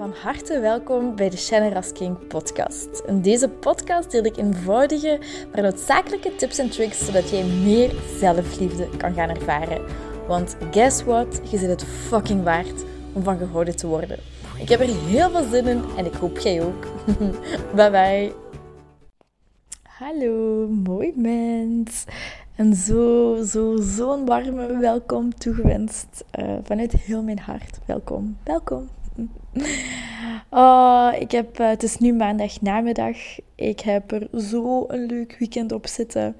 Van 0.00 0.14
harte 0.22 0.60
welkom 0.60 1.16
bij 1.16 1.30
de 1.30 1.36
Shannon 1.36 1.82
King 1.92 2.26
podcast. 2.26 3.02
In 3.06 3.22
deze 3.22 3.48
podcast 3.48 4.10
deel 4.10 4.24
ik 4.24 4.36
eenvoudige, 4.36 5.18
maar 5.52 5.62
noodzakelijke 5.62 6.36
tips 6.36 6.58
en 6.58 6.70
tricks 6.70 7.04
zodat 7.04 7.30
jij 7.30 7.44
meer 7.44 7.94
zelfliefde 8.18 8.88
kan 8.96 9.14
gaan 9.14 9.28
ervaren. 9.28 9.84
Want 10.26 10.56
guess 10.70 11.04
what? 11.04 11.40
Je 11.50 11.58
zit 11.58 11.68
het 11.68 11.84
fucking 11.84 12.42
waard 12.42 12.84
om 13.12 13.22
van 13.22 13.38
gehouden 13.38 13.76
te 13.76 13.86
worden. 13.86 14.18
Ik 14.58 14.68
heb 14.68 14.80
er 14.80 15.04
heel 15.06 15.30
veel 15.30 15.44
zin 15.50 15.66
in 15.66 15.82
en 15.96 16.06
ik 16.06 16.14
hoop 16.14 16.38
jij 16.38 16.62
ook. 16.62 16.86
bye 17.76 17.90
bye. 17.90 18.32
Hallo, 19.82 20.66
mooi 20.68 21.12
mens. 21.16 22.04
En 22.56 22.74
zo, 22.74 23.36
zo, 23.44 23.76
zo'n 23.80 24.26
warme 24.26 24.78
welkom 24.78 25.34
toegewenst 25.34 26.24
uh, 26.38 26.54
vanuit 26.62 26.92
heel 26.92 27.22
mijn 27.22 27.38
hart. 27.38 27.78
Welkom, 27.86 28.36
welkom. 28.44 28.88
Oh, 30.50 31.12
ik 31.18 31.30
heb, 31.30 31.60
uh, 31.60 31.68
het 31.68 31.82
is 31.82 31.98
nu 31.98 32.12
maandag 32.12 32.60
namiddag. 32.60 33.16
Ik 33.54 33.80
heb 33.80 34.12
er 34.12 34.28
zo 34.40 34.84
een 34.88 35.06
leuk 35.06 35.36
weekend 35.38 35.72
op 35.72 35.86
zitten. 35.86 36.36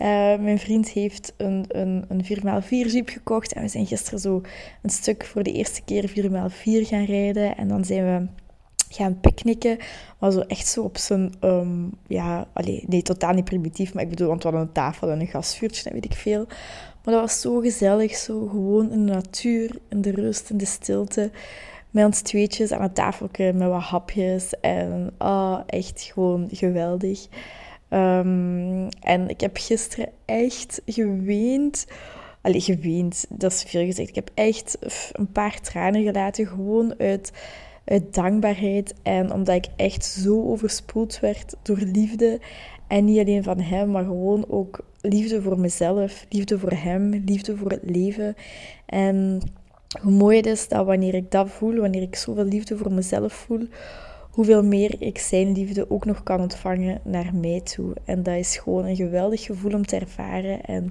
Uh, 0.00 0.06
mijn 0.38 0.58
vriend 0.58 0.88
heeft 0.88 1.32
een, 1.36 1.64
een, 1.68 2.04
een 2.08 2.24
4x4 2.24 2.68
jeep 2.68 3.08
gekocht. 3.08 3.52
En 3.52 3.62
we 3.62 3.68
zijn 3.68 3.86
gisteren 3.86 4.18
zo 4.18 4.42
een 4.82 4.90
stuk 4.90 5.24
voor 5.24 5.42
de 5.42 5.52
eerste 5.52 5.82
keer 5.82 6.10
4x4 6.10 6.86
gaan 6.88 7.04
rijden. 7.04 7.56
En 7.56 7.68
dan 7.68 7.84
zijn 7.84 8.04
we 8.04 8.26
gaan 8.94 9.20
picknicken. 9.20 9.78
Maar 10.18 10.32
zo 10.32 10.40
echt 10.40 10.66
zo 10.66 10.82
op 10.82 10.98
zijn... 10.98 11.32
Um, 11.40 11.90
ja, 12.06 12.48
nee, 12.86 13.02
totaal 13.02 13.32
niet 13.32 13.44
primitief. 13.44 13.94
Maar 13.94 14.02
ik 14.02 14.08
bedoel, 14.10 14.28
want 14.28 14.42
we 14.42 14.48
hadden 14.48 14.66
een 14.66 14.74
tafel 14.74 15.10
en 15.10 15.20
een 15.20 15.26
gasvuurtje 15.26 15.88
en 15.88 15.94
weet 15.94 16.04
ik 16.04 16.14
veel. 16.14 16.46
Maar 17.04 17.14
dat 17.14 17.22
was 17.22 17.40
zo 17.40 17.58
gezellig. 17.58 18.16
Zo 18.16 18.46
gewoon 18.46 18.90
in 18.90 19.06
de 19.06 19.12
natuur, 19.12 19.70
in 19.88 20.00
de 20.00 20.10
rust, 20.10 20.50
in 20.50 20.56
de 20.56 20.64
stilte. 20.64 21.30
Met 21.90 22.04
ons 22.04 22.20
tweetjes 22.20 22.72
aan 22.72 22.82
het 22.82 22.94
tafeltje, 22.94 23.52
met 23.52 23.68
wat 23.68 23.82
hapjes. 23.82 24.60
En 24.60 25.10
oh, 25.18 25.60
echt 25.66 26.02
gewoon 26.02 26.48
geweldig. 26.52 27.26
Um, 27.90 28.88
en 28.88 29.28
ik 29.28 29.40
heb 29.40 29.56
gisteren 29.56 30.08
echt 30.24 30.82
geweend. 30.86 31.86
Allee, 32.42 32.60
geweend, 32.60 33.26
dat 33.28 33.52
is 33.52 33.62
veel 33.62 33.84
gezegd. 33.84 34.08
Ik 34.08 34.14
heb 34.14 34.30
echt 34.34 34.78
een 35.12 35.32
paar 35.32 35.60
tranen 35.60 36.02
gelaten, 36.02 36.46
gewoon 36.46 36.94
uit 36.98 37.32
uit 37.84 38.14
dankbaarheid 38.14 38.94
en 39.02 39.32
omdat 39.32 39.54
ik 39.54 39.66
echt 39.76 40.04
zo 40.04 40.42
overspoeld 40.42 41.20
werd 41.20 41.54
door 41.62 41.78
liefde. 41.78 42.40
En 42.86 43.04
niet 43.04 43.18
alleen 43.18 43.42
van 43.42 43.60
hem, 43.60 43.90
maar 43.90 44.04
gewoon 44.04 44.44
ook 44.48 44.84
liefde 45.00 45.42
voor 45.42 45.58
mezelf, 45.58 46.26
liefde 46.28 46.58
voor 46.58 46.72
hem, 46.72 47.22
liefde 47.24 47.56
voor 47.56 47.70
het 47.70 47.82
leven. 47.82 48.34
En 48.86 49.40
hoe 50.02 50.12
mooi 50.12 50.36
het 50.36 50.46
is 50.46 50.68
dat 50.68 50.86
wanneer 50.86 51.14
ik 51.14 51.30
dat 51.30 51.50
voel, 51.50 51.74
wanneer 51.74 52.02
ik 52.02 52.16
zoveel 52.16 52.44
liefde 52.44 52.76
voor 52.76 52.92
mezelf 52.92 53.32
voel, 53.32 53.68
hoeveel 54.30 54.64
meer 54.64 54.94
ik 54.98 55.18
zijn 55.18 55.52
liefde 55.52 55.90
ook 55.90 56.04
nog 56.04 56.22
kan 56.22 56.40
ontvangen 56.40 57.00
naar 57.04 57.30
mij 57.34 57.60
toe. 57.60 57.92
En 58.04 58.22
dat 58.22 58.34
is 58.34 58.56
gewoon 58.56 58.84
een 58.84 58.96
geweldig 58.96 59.42
gevoel 59.42 59.72
om 59.72 59.86
te 59.86 59.96
ervaren. 59.96 60.64
En 60.64 60.90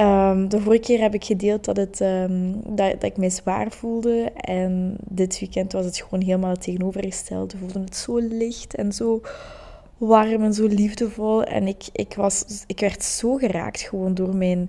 Um, 0.00 0.48
de 0.48 0.60
vorige 0.60 0.82
keer 0.82 1.00
heb 1.00 1.14
ik 1.14 1.24
gedeeld 1.24 1.64
dat, 1.64 1.76
het, 1.76 2.00
um, 2.00 2.52
dat, 2.52 2.90
dat, 2.90 3.02
ik 3.02 3.16
mij 3.16 3.30
zwaar 3.30 3.70
voelde. 3.70 4.30
En 4.34 4.96
dit 5.08 5.38
weekend 5.38 5.72
was 5.72 5.84
het 5.84 5.96
gewoon 5.96 6.24
helemaal 6.24 6.50
het 6.50 6.62
tegenovergestelde. 6.62 7.54
Ik 7.54 7.60
voelde 7.60 7.80
het 7.80 7.96
zo 7.96 8.18
licht 8.18 8.74
en 8.74 8.92
zo 8.92 9.20
warm 9.98 10.42
en 10.42 10.54
zo 10.54 10.66
liefdevol. 10.66 11.44
En 11.44 11.66
ik, 11.66 11.84
ik, 11.92 12.14
was, 12.14 12.44
ik 12.66 12.80
werd 12.80 13.02
zo 13.04 13.34
geraakt 13.34 13.80
gewoon 13.80 14.14
door 14.14 14.36
mijn... 14.36 14.68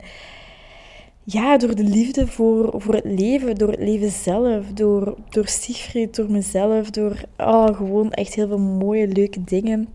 Ja, 1.29 1.57
door 1.57 1.75
de 1.75 1.83
liefde 1.83 2.27
voor, 2.27 2.81
voor 2.81 2.93
het 2.93 3.05
leven, 3.05 3.55
door 3.55 3.69
het 3.69 3.79
leven 3.79 4.11
zelf, 4.11 4.65
door, 4.73 5.17
door 5.29 5.47
Siegfried, 5.47 6.15
door 6.15 6.31
mezelf, 6.31 6.89
door 6.89 7.23
oh, 7.37 7.75
gewoon 7.75 8.11
echt 8.11 8.33
heel 8.33 8.47
veel 8.47 8.59
mooie, 8.59 9.07
leuke 9.07 9.43
dingen. 9.43 9.87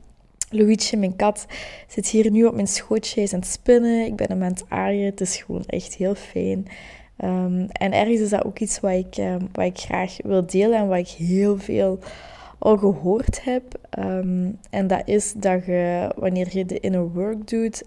Louietje, 0.50 0.96
mijn 0.96 1.16
kat, 1.16 1.46
zit 1.88 2.08
hier 2.08 2.30
nu 2.30 2.44
op 2.44 2.54
mijn 2.54 2.66
schootje. 2.66 3.14
Hij 3.14 3.22
is 3.22 3.32
aan 3.32 3.40
het 3.40 3.48
spinnen. 3.48 4.06
Ik 4.06 4.16
ben 4.16 4.28
hem 4.28 4.42
aan 4.42 4.50
het 4.50 4.64
aaien. 4.68 5.04
Het 5.04 5.20
is 5.20 5.36
gewoon 5.36 5.64
echt 5.66 5.94
heel 5.94 6.14
fijn. 6.14 6.66
Um, 7.24 7.66
en 7.72 7.92
ergens 7.92 8.20
is 8.20 8.30
dat 8.30 8.44
ook 8.44 8.58
iets 8.58 8.80
wat 8.80 8.92
ik, 8.92 9.16
um, 9.16 9.48
wat 9.52 9.64
ik 9.64 9.78
graag 9.78 10.16
wil 10.22 10.46
delen 10.46 10.78
en 10.78 10.88
wat 10.88 10.98
ik 10.98 11.08
heel 11.08 11.58
veel 11.58 11.98
al 12.58 12.76
gehoord 12.76 13.44
heb. 13.44 13.62
Um, 13.98 14.58
en 14.70 14.86
dat 14.86 15.02
is 15.04 15.32
dat 15.32 15.66
je, 15.66 16.12
wanneer 16.16 16.48
je 16.50 16.64
de 16.64 16.80
inner 16.80 17.12
work 17.12 17.48
doet 17.48 17.82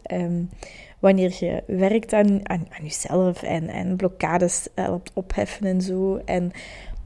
wanneer 1.06 1.36
je 1.40 1.64
werkt 1.68 2.14
aan, 2.14 2.50
aan, 2.50 2.66
aan 2.70 2.84
jezelf 2.84 3.44
en, 3.44 3.68
en 3.68 3.96
blokkades 3.96 4.68
uh, 4.76 4.96
opheffen 5.14 5.66
en 5.66 5.82
zo. 5.82 6.22
En 6.26 6.52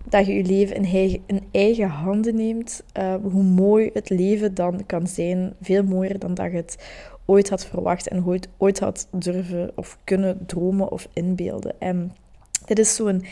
dat 0.10 0.26
je 0.26 0.34
je 0.34 0.44
leven 0.44 0.76
in 1.26 1.44
eigen, 1.52 1.88
handen 1.88 2.36
neemt, 2.36 2.84
uh, 3.00 3.16
hoe 3.22 3.44
mooi 3.44 3.90
het 3.94 4.10
leven 4.10 4.54
dan 4.54 4.86
kan 4.86 5.08
zijn. 5.08 5.54
Veel 5.62 5.84
mooier 5.84 6.20
dan 6.20 6.34
dat 6.34 6.52
je 6.52 6.58
het 6.58 6.78
ooit 7.26 7.50
had 7.50 7.66
verwacht 7.66 8.08
en 8.08 8.26
ooit, 8.26 8.50
ooit 8.58 8.80
had 8.80 9.08
durven 9.12 9.72
of 9.76 9.98
kunnen 10.04 10.46
dromen 10.46 10.92
of 10.92 11.08
inbeelden. 11.14 11.74
En 11.80 12.16
dit 12.66 12.80
is 12.80 12.96
zo'n, 12.96 13.24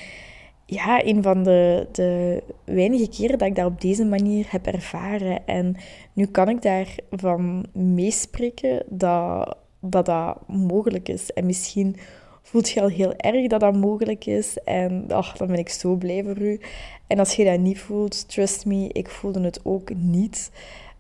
ja, 0.66 1.06
een 1.06 1.24
van 1.24 1.44
de, 1.44 1.88
de 1.92 2.44
weinige 2.64 3.10
keren 3.10 3.38
dat 3.38 3.48
ik 3.48 3.56
dat 3.56 3.66
op 3.66 3.82
deze 3.82 4.06
manier 4.06 4.46
heb 4.50 4.68
ervaren. 4.68 5.46
En 5.46 5.76
nu 6.14 6.26
kan 6.26 6.50
ik 6.50 6.62
daarvan 6.62 7.66
meespreken 7.74 8.84
dat, 8.90 9.58
dat 9.80 10.06
dat 10.06 10.38
mogelijk 10.48 11.10
is. 11.10 11.34
En 11.34 11.46
misschien 11.46 11.96
voelt 12.42 12.70
je 12.70 12.82
al 12.82 12.88
heel 12.88 13.14
erg 13.16 13.48
dat 13.48 13.60
dat 13.60 13.76
mogelijk 13.76 14.26
is. 14.26 14.58
En 14.64 15.12
ach, 15.12 15.38
dan 15.38 15.48
ben 15.48 15.58
ik 15.58 15.70
zo 15.70 15.96
blij 15.96 16.24
voor 16.24 16.42
u. 16.42 16.60
En 17.08 17.20
als 17.20 17.36
je 17.36 17.46
dat 17.46 17.60
niet 17.60 17.80
voelt, 17.80 18.30
trust 18.30 18.66
me, 18.66 18.90
ik 18.92 19.10
voelde 19.10 19.42
het 19.42 19.60
ook 19.64 19.94
niet. 19.96 20.52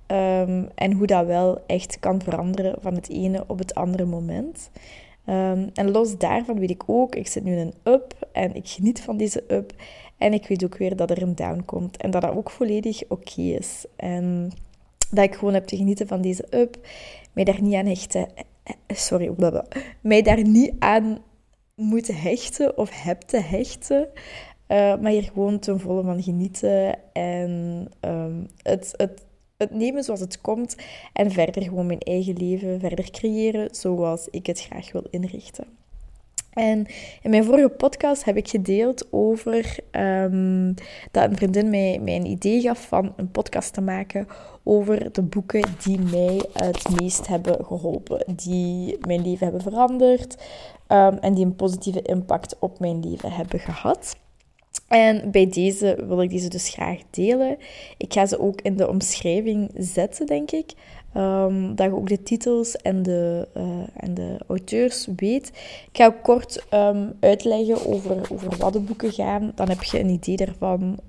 Ehm, 0.08 0.66
en 0.76 0.92
hoe 0.92 1.08
dat 1.08 1.26
wel 1.26 1.64
echt 1.66 2.00
kan 2.00 2.22
veranderen 2.22 2.76
van 2.82 2.94
het 2.94 3.10
ene 3.10 3.44
op 3.48 3.60
het 3.60 3.76
andere 3.76 4.06
moment. 4.06 4.70
Um, 5.30 5.70
en 5.74 5.92
los 5.92 6.18
daarvan 6.18 6.60
weet 6.60 6.70
ik 6.70 6.84
ook, 6.86 7.16
ik 7.16 7.28
zit 7.28 7.44
nu 7.44 7.52
in 7.52 7.58
een 7.58 7.94
up 7.94 8.28
en 8.32 8.56
ik 8.56 8.68
geniet 8.68 9.02
van 9.02 9.18
deze 9.18 9.44
up. 9.48 9.74
En 10.18 10.34
ik 10.34 10.48
weet 10.48 10.64
ook 10.64 10.78
weer 10.78 10.96
dat 10.96 11.10
er 11.10 11.22
een 11.22 11.36
down 11.36 11.64
komt 11.66 11.98
en 11.98 12.12
dat 12.12 12.22
dat 12.22 12.36
ook 12.36 12.50
volledig 12.50 13.02
oké 13.08 13.42
is. 13.42 13.86
En 13.96 14.52
dat 15.12 15.24
ik 15.24 15.36
gewoon 15.36 15.54
heb 15.54 15.66
te 15.66 15.78
genieten 15.78 16.08
van 16.08 16.22
deze 16.22 16.46
up, 16.50 16.78
mij 17.34 17.44
daar 17.44 17.62
niet 17.62 17.76
aan 17.76 17.86
hechten. 17.86 18.28
Eh, 18.68 18.96
sorry, 18.98 19.32
mij 20.02 20.22
daar 20.22 20.48
niet 20.48 20.74
aan 20.80 21.18
moeten 21.76 22.16
hechten 22.16 22.78
of 22.78 23.04
heb 23.04 23.22
te 23.22 23.40
hechten. 23.40 24.08
Uh, 24.68 24.78
maar 24.78 25.12
hier 25.12 25.24
gewoon 25.24 25.60
ten 25.60 25.80
volle 25.80 26.04
van 26.04 26.24
genieten 26.24 27.00
en 27.14 27.86
um, 28.02 28.48
het, 28.62 28.94
het, 28.96 29.26
het 29.58 29.72
nemen 29.72 30.04
zoals 30.04 30.20
het 30.20 30.42
komt 30.42 30.76
en 31.14 31.32
verder 31.32 31.64
gewoon 31.64 31.86
mijn 31.86 32.00
eigen 32.00 32.38
leven 32.38 32.80
verder 32.80 33.12
creëren 33.12 33.76
zoals 33.76 34.28
ik 34.32 34.46
het 34.46 34.62
graag 34.62 34.92
wil 34.92 35.08
inrichten. 35.10 35.66
En 36.58 36.86
in 37.22 37.30
mijn 37.30 37.44
vorige 37.44 37.70
podcast 37.70 38.24
heb 38.24 38.38
ik 38.38 38.48
gedeeld 38.48 39.08
over 39.12 39.78
um, 39.92 40.74
dat 41.12 41.30
een 41.30 41.36
vriendin 41.36 41.70
mij, 41.70 42.02
een 42.06 42.26
idee 42.26 42.62
gaf 42.62 42.88
van 42.88 43.14
een 43.16 43.32
podcast 43.32 43.74
te 43.74 43.82
maken 43.82 44.28
over 44.64 45.12
de 45.12 45.22
boeken 45.22 45.76
die 45.84 46.00
mij 46.00 46.42
het 46.54 47.00
meest 47.00 47.28
hebben 47.28 47.66
geholpen, 47.66 48.24
die 48.36 48.98
mijn 49.08 49.22
leven 49.22 49.44
hebben 49.44 49.62
veranderd 49.62 50.38
um, 50.88 51.18
en 51.18 51.34
die 51.34 51.46
een 51.46 51.56
positieve 51.56 52.02
impact 52.02 52.56
op 52.60 52.80
mijn 52.80 53.10
leven 53.10 53.32
hebben 53.32 53.60
gehad. 53.60 54.16
En 54.88 55.32
bij 55.32 55.50
deze 55.50 56.04
wil 56.08 56.22
ik 56.22 56.30
deze 56.30 56.50
dus 56.50 56.70
graag 56.70 57.02
delen. 57.10 57.58
Ik 57.98 58.14
ga 58.14 58.26
ze 58.26 58.40
ook 58.40 58.62
in 58.62 58.78
de 58.78 58.88
omschrijving 58.88 59.72
zetten, 59.76 60.26
denk 60.26 60.52
ik. 60.52 60.74
Um, 61.18 61.76
dat 61.76 61.86
je 61.86 61.96
ook 61.96 62.10
de 62.10 62.24
titels 62.24 62.76
en 62.76 63.04
de, 63.04 63.48
uh, 63.58 63.64
en 63.96 64.14
de 64.14 64.38
auteurs 64.48 65.08
weet. 65.16 65.48
Ik 65.92 65.98
ga 65.98 66.06
ook 66.06 66.24
kort 66.24 66.66
um, 66.74 67.14
uitleggen 67.20 67.86
over, 67.86 68.32
over 68.32 68.58
wat 68.58 68.74
de 68.74 68.80
boeken 68.80 69.12
gaan. 69.12 69.52
Dan 69.56 69.70
heb 69.70 69.84
je 69.84 70.00
een 70.00 70.10
idee 70.10 70.38
daarvan 70.38 71.00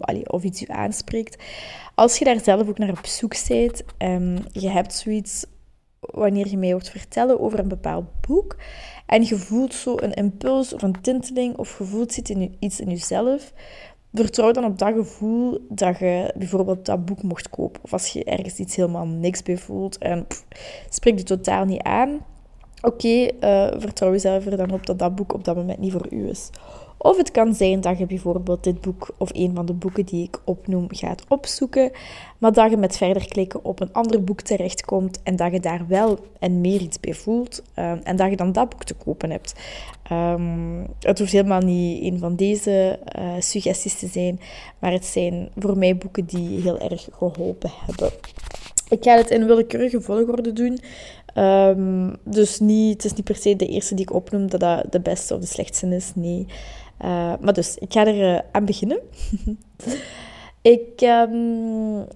allee, 0.00 0.32
of 0.32 0.42
iets 0.42 0.60
je 0.60 0.68
aanspreekt. 0.68 1.42
Als 1.94 2.18
je 2.18 2.24
daar 2.24 2.40
zelf 2.40 2.68
ook 2.68 2.78
naar 2.78 2.90
op 2.90 3.06
zoek 3.06 3.34
bent 3.48 3.84
en 3.98 4.44
je 4.52 4.68
hebt 4.68 4.94
zoiets 4.94 5.44
wanneer 6.00 6.48
je 6.48 6.58
mij 6.58 6.72
hoort 6.72 6.90
vertellen 6.90 7.40
over 7.40 7.58
een 7.58 7.68
bepaald 7.68 8.04
boek 8.26 8.56
en 9.06 9.24
je 9.24 9.36
voelt 9.36 9.74
zo 9.74 9.94
een 9.96 10.14
impuls 10.14 10.74
of 10.74 10.82
een 10.82 11.00
tinteling 11.00 11.56
of 11.56 11.78
je 11.78 11.84
voelt 11.84 12.16
iets 12.58 12.80
in 12.80 12.90
jezelf, 12.90 13.52
vertrouw 14.12 14.52
dan 14.52 14.64
op 14.64 14.78
dat 14.78 14.92
gevoel 14.94 15.66
dat 15.68 15.98
je 15.98 16.32
bijvoorbeeld 16.36 16.86
dat 16.86 17.04
boek 17.04 17.22
mocht 17.22 17.50
kopen. 17.50 17.82
Of 17.82 17.92
als 17.92 18.12
je 18.12 18.24
ergens 18.24 18.58
iets 18.58 18.76
helemaal 18.76 19.06
niks 19.06 19.42
bij 19.42 19.56
voelt 19.56 19.98
en 19.98 20.26
spreekt 20.88 21.18
je 21.18 21.24
totaal 21.24 21.64
niet 21.64 21.82
aan. 21.82 22.20
Oké, 22.82 22.94
okay, 22.94 23.72
uh, 23.72 23.80
vertrouw 23.80 24.10
jezelf 24.10 24.46
er 24.46 24.56
dan 24.56 24.70
op 24.70 24.86
dat 24.86 24.98
dat 24.98 25.14
boek 25.14 25.34
op 25.34 25.44
dat 25.44 25.56
moment 25.56 25.78
niet 25.78 25.92
voor 25.92 26.06
u 26.10 26.28
is. 26.28 26.50
Of 27.00 27.16
het 27.16 27.30
kan 27.30 27.54
zijn 27.54 27.80
dat 27.80 27.98
je 27.98 28.06
bijvoorbeeld 28.06 28.64
dit 28.64 28.80
boek 28.80 29.14
of 29.18 29.30
een 29.32 29.54
van 29.54 29.66
de 29.66 29.72
boeken 29.72 30.04
die 30.04 30.24
ik 30.24 30.40
opnoem 30.44 30.86
gaat 30.90 31.24
opzoeken, 31.28 31.90
maar 32.38 32.52
dat 32.52 32.70
je 32.70 32.76
met 32.76 32.96
verder 32.96 33.28
klikken 33.28 33.64
op 33.64 33.80
een 33.80 33.92
ander 33.92 34.24
boek 34.24 34.40
terechtkomt 34.40 35.22
en 35.22 35.36
dat 35.36 35.52
je 35.52 35.60
daar 35.60 35.84
wel 35.88 36.18
en 36.38 36.60
meer 36.60 36.80
iets 36.80 37.00
bij 37.00 37.14
voelt 37.14 37.62
ehm, 37.74 37.98
en 38.02 38.16
dat 38.16 38.30
je 38.30 38.36
dan 38.36 38.52
dat 38.52 38.68
boek 38.68 38.84
te 38.84 38.94
kopen 38.94 39.30
hebt. 39.30 39.54
Um, 40.12 40.86
het 41.00 41.18
hoeft 41.18 41.32
helemaal 41.32 41.60
niet 41.60 42.02
een 42.02 42.18
van 42.18 42.36
deze 42.36 42.98
uh, 43.18 43.32
suggesties 43.38 43.98
te 43.98 44.06
zijn, 44.06 44.40
maar 44.78 44.92
het 44.92 45.04
zijn 45.04 45.48
voor 45.56 45.78
mij 45.78 45.96
boeken 45.96 46.24
die 46.26 46.60
heel 46.60 46.78
erg 46.78 47.08
geholpen 47.12 47.70
hebben. 47.86 48.10
Ik 48.88 49.04
ga 49.04 49.16
het 49.16 49.30
in 49.30 49.46
willekeurige 49.46 50.00
volgorde 50.00 50.52
doen. 50.52 50.78
Um, 51.38 52.16
dus 52.24 52.58
niet, 52.58 52.92
het 52.92 53.04
is 53.04 53.12
niet 53.12 53.24
per 53.24 53.36
se 53.36 53.56
de 53.56 53.66
eerste 53.66 53.94
die 53.94 54.04
ik 54.04 54.14
opnoem 54.14 54.50
dat 54.50 54.60
dat 54.60 54.92
de 54.92 55.00
beste 55.00 55.34
of 55.34 55.40
de 55.40 55.46
slechtste 55.46 55.86
is. 55.86 56.12
Nee. 56.14 56.46
Uh, 57.04 57.32
maar 57.40 57.52
dus, 57.52 57.76
ik 57.76 57.92
ga 57.92 58.06
er 58.06 58.34
uh, 58.34 58.40
aan 58.52 58.64
beginnen. 58.64 59.00
ik, 60.62 61.00
um, 61.00 62.06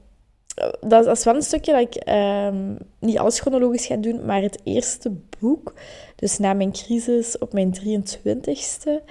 dat, 0.80 1.06
is 1.06 1.24
wel 1.24 1.34
een 1.34 1.42
stukje 1.42 1.72
dat 1.72 1.80
ik 1.80 2.08
um, 2.08 2.78
niet 2.98 3.18
alles 3.18 3.40
chronologisch 3.40 3.86
ga 3.86 3.96
doen, 3.96 4.24
maar 4.24 4.42
het 4.42 4.60
eerste 4.64 5.12
boek, 5.38 5.74
dus 6.16 6.38
na 6.38 6.52
mijn 6.52 6.72
crisis 6.72 7.38
op 7.38 7.52
mijn 7.52 7.74
23ste, 7.74 9.04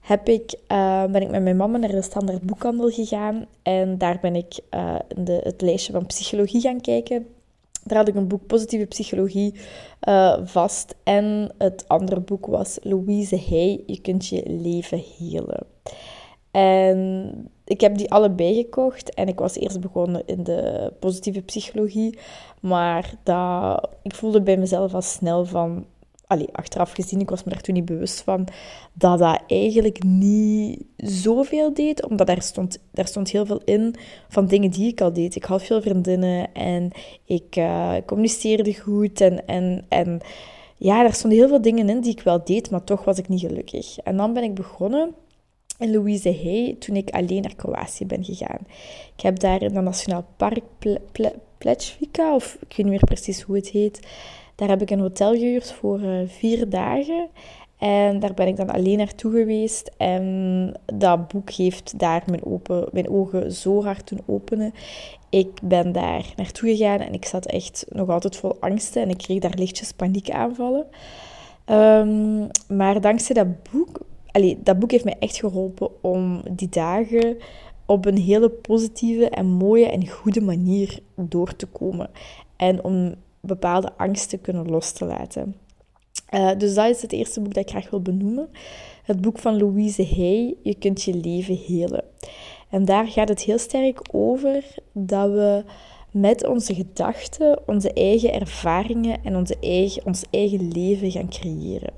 heb 0.00 0.28
ik, 0.28 0.54
uh, 0.72 1.04
ben 1.04 1.22
ik 1.22 1.30
met 1.30 1.42
mijn 1.42 1.56
mama 1.56 1.78
naar 1.78 1.90
de 1.90 2.02
standaard 2.02 2.42
boekhandel 2.42 2.88
gegaan. 2.90 3.46
En 3.62 3.98
daar 3.98 4.18
ben 4.20 4.36
ik 4.36 4.58
uh, 4.74 4.94
de, 5.16 5.40
het 5.42 5.60
lijstje 5.60 5.92
van 5.92 6.06
psychologie 6.06 6.60
gaan 6.60 6.80
kijken. 6.80 7.26
Daar 7.88 7.98
had 7.98 8.08
ik 8.08 8.14
een 8.14 8.28
boek 8.28 8.46
Positieve 8.46 8.86
Psychologie 8.86 9.54
uh, 10.08 10.38
vast. 10.44 10.94
En 11.04 11.54
het 11.58 11.84
andere 11.88 12.20
boek 12.20 12.46
was 12.46 12.78
Louise 12.82 13.42
Hay, 13.48 13.82
Je 13.86 14.00
kunt 14.00 14.26
je 14.26 14.42
leven 14.46 15.02
helen. 15.18 15.66
En 16.50 17.32
ik 17.64 17.80
heb 17.80 17.96
die 17.96 18.10
allebei 18.10 18.54
gekocht. 18.54 19.14
En 19.14 19.28
ik 19.28 19.38
was 19.38 19.56
eerst 19.56 19.80
begonnen 19.80 20.22
in 20.26 20.44
de 20.44 20.92
positieve 21.00 21.42
psychologie. 21.42 22.18
Maar 22.60 23.14
dat, 23.22 23.88
ik 24.02 24.14
voelde 24.14 24.42
bij 24.42 24.56
mezelf 24.56 24.94
al 24.94 25.02
snel 25.02 25.44
van 25.44 25.86
allee, 26.28 26.48
achteraf 26.52 26.92
gezien, 26.92 27.20
ik 27.20 27.30
was 27.30 27.44
me 27.44 27.50
daar 27.50 27.60
toen 27.60 27.74
niet 27.74 27.84
bewust 27.84 28.20
van, 28.20 28.48
dat 28.92 29.18
dat 29.18 29.42
eigenlijk 29.46 30.02
niet 30.04 30.82
zoveel 30.96 31.74
deed, 31.74 32.08
omdat 32.08 32.26
daar 32.26 32.42
stond, 32.42 32.78
daar 32.92 33.06
stond 33.06 33.30
heel 33.30 33.46
veel 33.46 33.62
in 33.64 33.94
van 34.28 34.46
dingen 34.46 34.70
die 34.70 34.88
ik 34.88 35.00
al 35.00 35.12
deed. 35.12 35.34
Ik 35.34 35.44
had 35.44 35.62
veel 35.62 35.82
vriendinnen 35.82 36.54
en 36.54 36.90
ik 37.24 37.56
uh, 37.56 37.94
communiceerde 38.06 38.74
goed 38.74 39.20
en, 39.20 39.46
en, 39.46 39.84
en 39.88 40.20
ja, 40.76 41.02
daar 41.02 41.14
stonden 41.14 41.38
heel 41.38 41.48
veel 41.48 41.62
dingen 41.62 41.88
in 41.88 42.00
die 42.00 42.12
ik 42.12 42.20
wel 42.20 42.44
deed, 42.44 42.70
maar 42.70 42.84
toch 42.84 43.04
was 43.04 43.18
ik 43.18 43.28
niet 43.28 43.40
gelukkig. 43.40 43.98
En 43.98 44.16
dan 44.16 44.32
ben 44.32 44.42
ik 44.42 44.54
begonnen 44.54 45.14
in 45.78 45.92
Louise 45.92 46.38
Hay 46.42 46.76
toen 46.78 46.96
ik 46.96 47.10
alleen 47.10 47.42
naar 47.42 47.54
Kroatië 47.54 48.06
ben 48.06 48.24
gegaan. 48.24 48.60
Ik 49.16 49.22
heb 49.22 49.38
daar 49.38 49.62
in 49.62 49.74
dat 49.74 49.84
Nationaal 49.84 50.24
Park 50.36 50.62
Ple 50.78 51.00
Ple 51.12 51.34
of 52.34 52.54
ik 52.54 52.68
weet 52.68 52.76
niet 52.76 52.86
meer 52.86 53.04
precies 53.04 53.42
hoe 53.42 53.56
het 53.56 53.68
heet, 53.68 54.00
daar 54.58 54.68
heb 54.68 54.82
ik 54.82 54.90
een 54.90 55.00
hotel 55.00 55.32
gehuurd 55.32 55.72
voor 55.72 56.00
uh, 56.00 56.18
vier 56.26 56.68
dagen. 56.68 57.28
En 57.76 58.18
daar 58.18 58.34
ben 58.34 58.46
ik 58.46 58.56
dan 58.56 58.70
alleen 58.70 58.98
naartoe 58.98 59.32
geweest. 59.32 59.90
En 59.96 60.74
dat 60.94 61.28
boek 61.28 61.50
heeft 61.50 61.98
daar 61.98 62.22
mijn, 62.26 62.44
open, 62.44 62.88
mijn 62.92 63.08
ogen 63.08 63.52
zo 63.52 63.82
hard 63.82 64.08
doen 64.08 64.20
openen. 64.26 64.72
Ik 65.30 65.48
ben 65.62 65.92
daar 65.92 66.32
naartoe 66.36 66.68
gegaan 66.68 67.00
en 67.00 67.12
ik 67.12 67.24
zat 67.24 67.46
echt 67.46 67.84
nog 67.88 68.08
altijd 68.08 68.36
vol 68.36 68.56
angsten. 68.60 69.02
En 69.02 69.10
ik 69.10 69.18
kreeg 69.18 69.38
daar 69.38 69.54
lichtjes 69.56 69.92
paniekaanvallen. 69.92 70.86
Um, 71.66 72.48
maar 72.68 73.00
dankzij 73.00 73.34
dat 73.34 73.62
boek... 73.72 74.00
Dat 74.56 74.78
boek 74.78 74.90
heeft 74.90 75.04
mij 75.04 75.16
echt 75.18 75.36
geholpen 75.38 76.02
om 76.02 76.42
die 76.50 76.68
dagen 76.68 77.36
op 77.86 78.06
een 78.06 78.18
hele 78.18 78.48
positieve 78.50 79.28
en 79.28 79.46
mooie 79.46 79.86
en 79.86 80.08
goede 80.08 80.40
manier 80.40 80.98
door 81.14 81.56
te 81.56 81.66
komen. 81.66 82.10
En 82.56 82.84
om 82.84 83.14
bepaalde 83.48 83.92
angsten 83.96 84.40
kunnen 84.40 84.70
los 84.70 84.92
te 84.92 85.04
laten. 85.04 85.54
Uh, 86.34 86.50
dus 86.58 86.74
dat 86.74 86.88
is 86.88 87.02
het 87.02 87.12
eerste 87.12 87.40
boek 87.40 87.54
dat 87.54 87.62
ik 87.62 87.70
graag 87.70 87.90
wil 87.90 88.02
benoemen. 88.02 88.48
Het 89.02 89.20
boek 89.20 89.38
van 89.38 89.58
Louise 89.58 90.06
Hay, 90.16 90.56
Je 90.62 90.74
kunt 90.74 91.02
je 91.02 91.14
leven 91.14 91.56
helen. 91.56 92.04
En 92.70 92.84
daar 92.84 93.06
gaat 93.06 93.28
het 93.28 93.42
heel 93.42 93.58
sterk 93.58 94.00
over 94.12 94.64
dat 94.92 95.30
we 95.30 95.64
met 96.10 96.46
onze 96.46 96.74
gedachten 96.74 97.58
onze 97.66 97.92
eigen 97.92 98.32
ervaringen 98.32 99.24
en 99.24 99.36
onze 99.36 99.56
eigen, 99.60 100.06
ons 100.06 100.24
eigen 100.30 100.68
leven 100.72 101.10
gaan 101.10 101.28
creëren. 101.28 101.92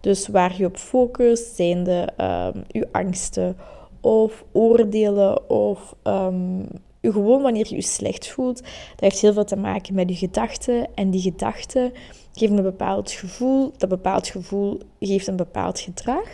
Dus 0.00 0.28
waar 0.28 0.54
je 0.58 0.66
op 0.66 0.76
focust, 0.76 1.54
zijn 1.54 1.84
de 1.84 2.08
um, 2.54 2.62
uw 2.72 2.84
angsten 2.92 3.56
of 4.00 4.44
oordelen 4.52 5.50
of 5.50 5.94
um, 6.04 6.66
gewoon 7.12 7.42
wanneer 7.42 7.66
je 7.68 7.74
je 7.74 7.82
slecht 7.82 8.28
voelt, 8.28 8.56
dat 8.56 9.00
heeft 9.00 9.20
heel 9.20 9.32
veel 9.32 9.44
te 9.44 9.56
maken 9.56 9.94
met 9.94 10.08
je 10.08 10.16
gedachten. 10.16 10.88
En 10.94 11.10
die 11.10 11.20
gedachten 11.20 11.92
geven 12.32 12.56
een 12.56 12.62
bepaald 12.62 13.10
gevoel. 13.10 13.72
Dat 13.76 13.88
bepaald 13.88 14.28
gevoel 14.28 14.78
geeft 15.00 15.26
een 15.26 15.36
bepaald 15.36 15.80
gedrag. 15.80 16.28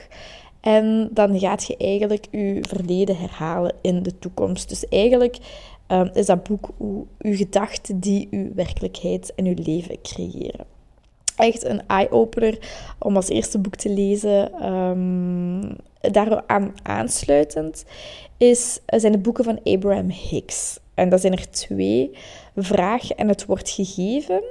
En 0.60 1.10
dan 1.12 1.38
gaat 1.38 1.66
je 1.66 1.76
eigenlijk 1.76 2.26
je 2.30 2.58
verleden 2.60 3.16
herhalen 3.16 3.74
in 3.80 4.02
de 4.02 4.18
toekomst. 4.18 4.68
Dus 4.68 4.88
eigenlijk 4.88 5.38
um, 5.88 6.10
is 6.12 6.26
dat 6.26 6.42
boek 6.42 6.68
uw 7.18 7.36
gedachten 7.36 8.00
die 8.00 8.28
uw 8.30 8.54
werkelijkheid 8.54 9.34
en 9.34 9.46
uw 9.46 9.54
leven 9.56 10.02
creëren. 10.02 10.66
Echt 11.36 11.64
een 11.64 11.86
eye-opener 11.86 12.58
om 12.98 13.16
als 13.16 13.28
eerste 13.28 13.58
boek 13.58 13.76
te 13.76 13.90
lezen. 13.90 14.66
Um, 14.72 15.76
daaraan 16.00 16.74
aansluitend 16.82 17.84
is, 18.36 18.80
zijn 18.86 19.12
de 19.12 19.18
boeken 19.18 19.44
van 19.44 19.60
Abraham 19.64 20.10
Hicks. 20.10 20.78
En 20.94 21.08
dat 21.08 21.20
zijn 21.20 21.32
er 21.32 21.50
twee. 21.50 22.10
Vraag 22.56 23.10
en 23.10 23.28
het 23.28 23.46
wordt 23.46 23.70
gegeven. 23.70 24.42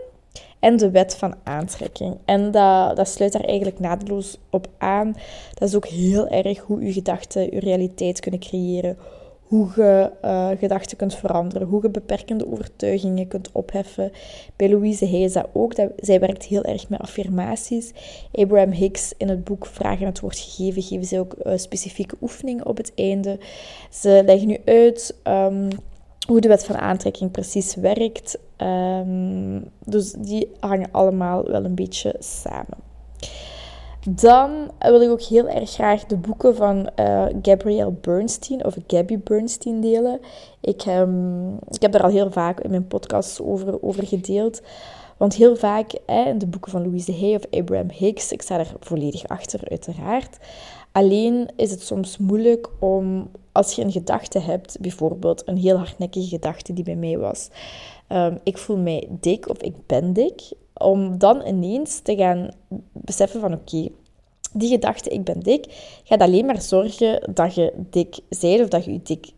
En 0.60 0.78
de 0.78 0.92
wet 0.92 1.16
van 1.16 1.36
aantrekking. 1.44 2.18
En 2.26 2.52
dat, 2.52 2.96
dat 2.96 3.08
sluit 3.08 3.32
daar 3.32 3.44
eigenlijk 3.44 3.80
naadloos 3.80 4.38
op 4.50 4.68
aan. 4.78 5.16
Dat 5.54 5.68
is 5.68 5.76
ook 5.76 5.88
heel 5.88 6.28
erg 6.28 6.60
hoe 6.60 6.86
je 6.86 6.94
gedachten 6.94 7.42
je 7.42 7.60
realiteit 7.60 8.20
kunnen 8.20 8.40
creëren 8.40 8.98
hoe 9.50 9.70
je 9.76 10.12
uh, 10.26 10.50
gedachten 10.60 10.98
kunt 10.98 11.16
veranderen, 11.16 11.68
hoe 11.68 11.82
je 11.82 11.90
beperkende 11.90 12.52
overtuigingen 12.52 13.28
kunt 13.28 13.52
opheffen. 13.52 14.12
Bij 14.56 14.70
Louise 14.70 15.08
Hay 15.08 15.24
is 15.24 15.34
dat 15.34 15.48
ook. 15.54 15.76
Dat, 15.76 15.92
zij 15.98 16.20
werkt 16.20 16.44
heel 16.44 16.64
erg 16.64 16.90
met 16.90 17.00
affirmaties. 17.00 17.92
Abraham 18.32 18.72
Hicks 18.72 19.14
in 19.18 19.30
het 19.30 19.44
boek 19.44 19.66
Vragen 19.66 20.06
het 20.06 20.20
woord 20.20 20.40
gegeven 20.40 20.82
geven 20.82 21.06
ze 21.06 21.20
ook 21.20 21.36
uh, 21.44 21.54
specifieke 21.56 22.16
oefeningen 22.22 22.66
op 22.66 22.78
het 22.78 22.92
einde. 22.96 23.40
Ze 23.92 24.22
leggen 24.26 24.48
nu 24.48 24.58
uit 24.66 25.16
um, 25.24 25.68
hoe 26.28 26.42
de 26.42 26.48
wet 26.48 26.66
van 26.66 26.78
aantrekking 26.78 27.32
precies 27.32 27.76
werkt. 27.76 28.40
Um, 28.58 29.64
dus 29.86 30.12
die 30.12 30.52
hangen 30.60 30.92
allemaal 30.92 31.44
wel 31.44 31.66
een 31.66 31.76
beetje 31.76 32.16
samen. 32.20 32.78
Dan 34.08 34.72
wil 34.80 35.02
ik 35.02 35.10
ook 35.10 35.22
heel 35.22 35.48
erg 35.48 35.72
graag 35.72 36.06
de 36.06 36.18
boeken 36.18 36.56
van 36.56 36.90
uh, 37.00 37.26
Gabrielle 37.42 37.92
Bernstein, 37.92 38.66
of 38.66 38.78
Gabby 38.88 39.20
Bernstein, 39.20 39.82
delen. 39.82 40.20
Ik, 40.62 40.86
um, 40.86 41.56
ik 41.70 41.82
heb 41.82 41.92
daar 41.92 42.04
al 42.04 42.10
heel 42.10 42.32
vaak 42.32 42.60
in 42.60 42.70
mijn 42.70 42.88
podcast 42.88 43.42
over, 43.42 43.84
over 43.84 44.08
gedeeld. 44.08 44.62
Want 45.18 45.36
heel 45.36 45.56
vaak 45.56 45.92
de 46.38 46.48
boeken 46.48 46.72
van 46.72 46.82
Louise 46.82 47.12
Hay 47.12 47.36
of 47.36 47.44
Abraham 47.52 47.90
Hicks, 47.90 48.32
ik 48.32 48.42
sta 48.42 48.60
er 48.60 48.74
volledig 48.80 49.28
achter, 49.28 49.60
uiteraard. 49.70 50.38
Alleen 50.92 51.50
is 51.56 51.72
het 51.72 51.82
soms 51.82 52.18
moeilijk 52.18 52.70
om, 52.80 53.32
als 53.52 53.74
je 53.74 53.82
een 53.82 53.92
gedachte 53.92 54.40
hebt, 54.40 54.78
bijvoorbeeld 54.80 55.42
een 55.46 55.58
heel 55.58 55.78
hardnekkige 55.78 56.28
gedachte 56.28 56.74
die 56.74 56.84
bij 56.84 56.96
mij 56.96 57.18
was. 57.18 57.50
Um, 58.10 58.40
ik 58.44 58.58
voel 58.58 58.78
mij 58.78 59.08
dik 59.10 59.50
of 59.50 59.58
ik 59.58 59.74
ben 59.86 60.14
dik 60.14 60.42
om 60.80 61.18
dan 61.18 61.48
ineens 61.48 62.00
te 62.00 62.16
gaan 62.16 62.50
beseffen 62.92 63.40
van 63.40 63.54
oké, 63.54 63.90
die 64.54 64.70
gedachte 64.70 65.10
ik 65.10 65.24
ben 65.24 65.40
dik, 65.40 65.66
gaat 66.04 66.22
alleen 66.22 66.46
maar 66.46 66.62
zorgen 66.62 67.34
dat 67.34 67.56
je 67.56 67.74
dik 67.90 68.20
bent 68.40 68.62
of 68.62 68.68
dat 68.68 68.86
je 68.86 68.92
je 68.92 69.02
dik, 69.04 69.32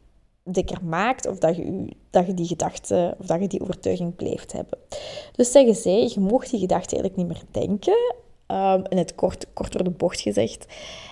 dikker 0.44 0.84
maakt 0.84 1.28
of 1.28 1.38
dat 1.38 1.56
je, 1.56 1.88
dat 2.10 2.26
je 2.26 2.34
die 2.34 2.48
gedachte 2.48 3.16
of 3.20 3.26
dat 3.26 3.42
je 3.42 3.48
die 3.48 3.62
overtuiging 3.62 4.16
blijft 4.16 4.52
hebben. 4.52 4.78
Dus 5.36 5.52
zeggen 5.52 5.76
zij, 5.76 6.12
je 6.14 6.20
mocht 6.20 6.50
die 6.50 6.60
gedachte 6.60 6.96
eigenlijk 6.96 7.16
niet 7.16 7.28
meer 7.28 7.66
denken, 7.66 8.14
um, 8.48 8.84
in 8.90 8.98
het 8.98 9.16
kort, 9.16 9.46
kort 9.54 9.72
door 9.72 9.84
de 9.84 9.90
bocht 9.90 10.22
gezegd. 10.22 10.66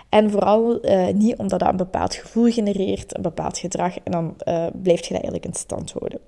En 0.09 0.31
vooral 0.31 0.85
uh, 0.85 1.07
niet 1.07 1.37
omdat 1.37 1.59
dat 1.59 1.69
een 1.69 1.77
bepaald 1.77 2.15
gevoel 2.15 2.51
genereert, 2.51 3.15
een 3.15 3.21
bepaald 3.21 3.57
gedrag, 3.57 3.97
en 4.03 4.11
dan 4.11 4.35
uh, 4.47 4.67
blijf 4.81 4.99
je 4.99 5.13
dat 5.13 5.23
eigenlijk 5.23 5.45
in 5.45 5.53
stand 5.53 5.91
houden. 5.91 6.19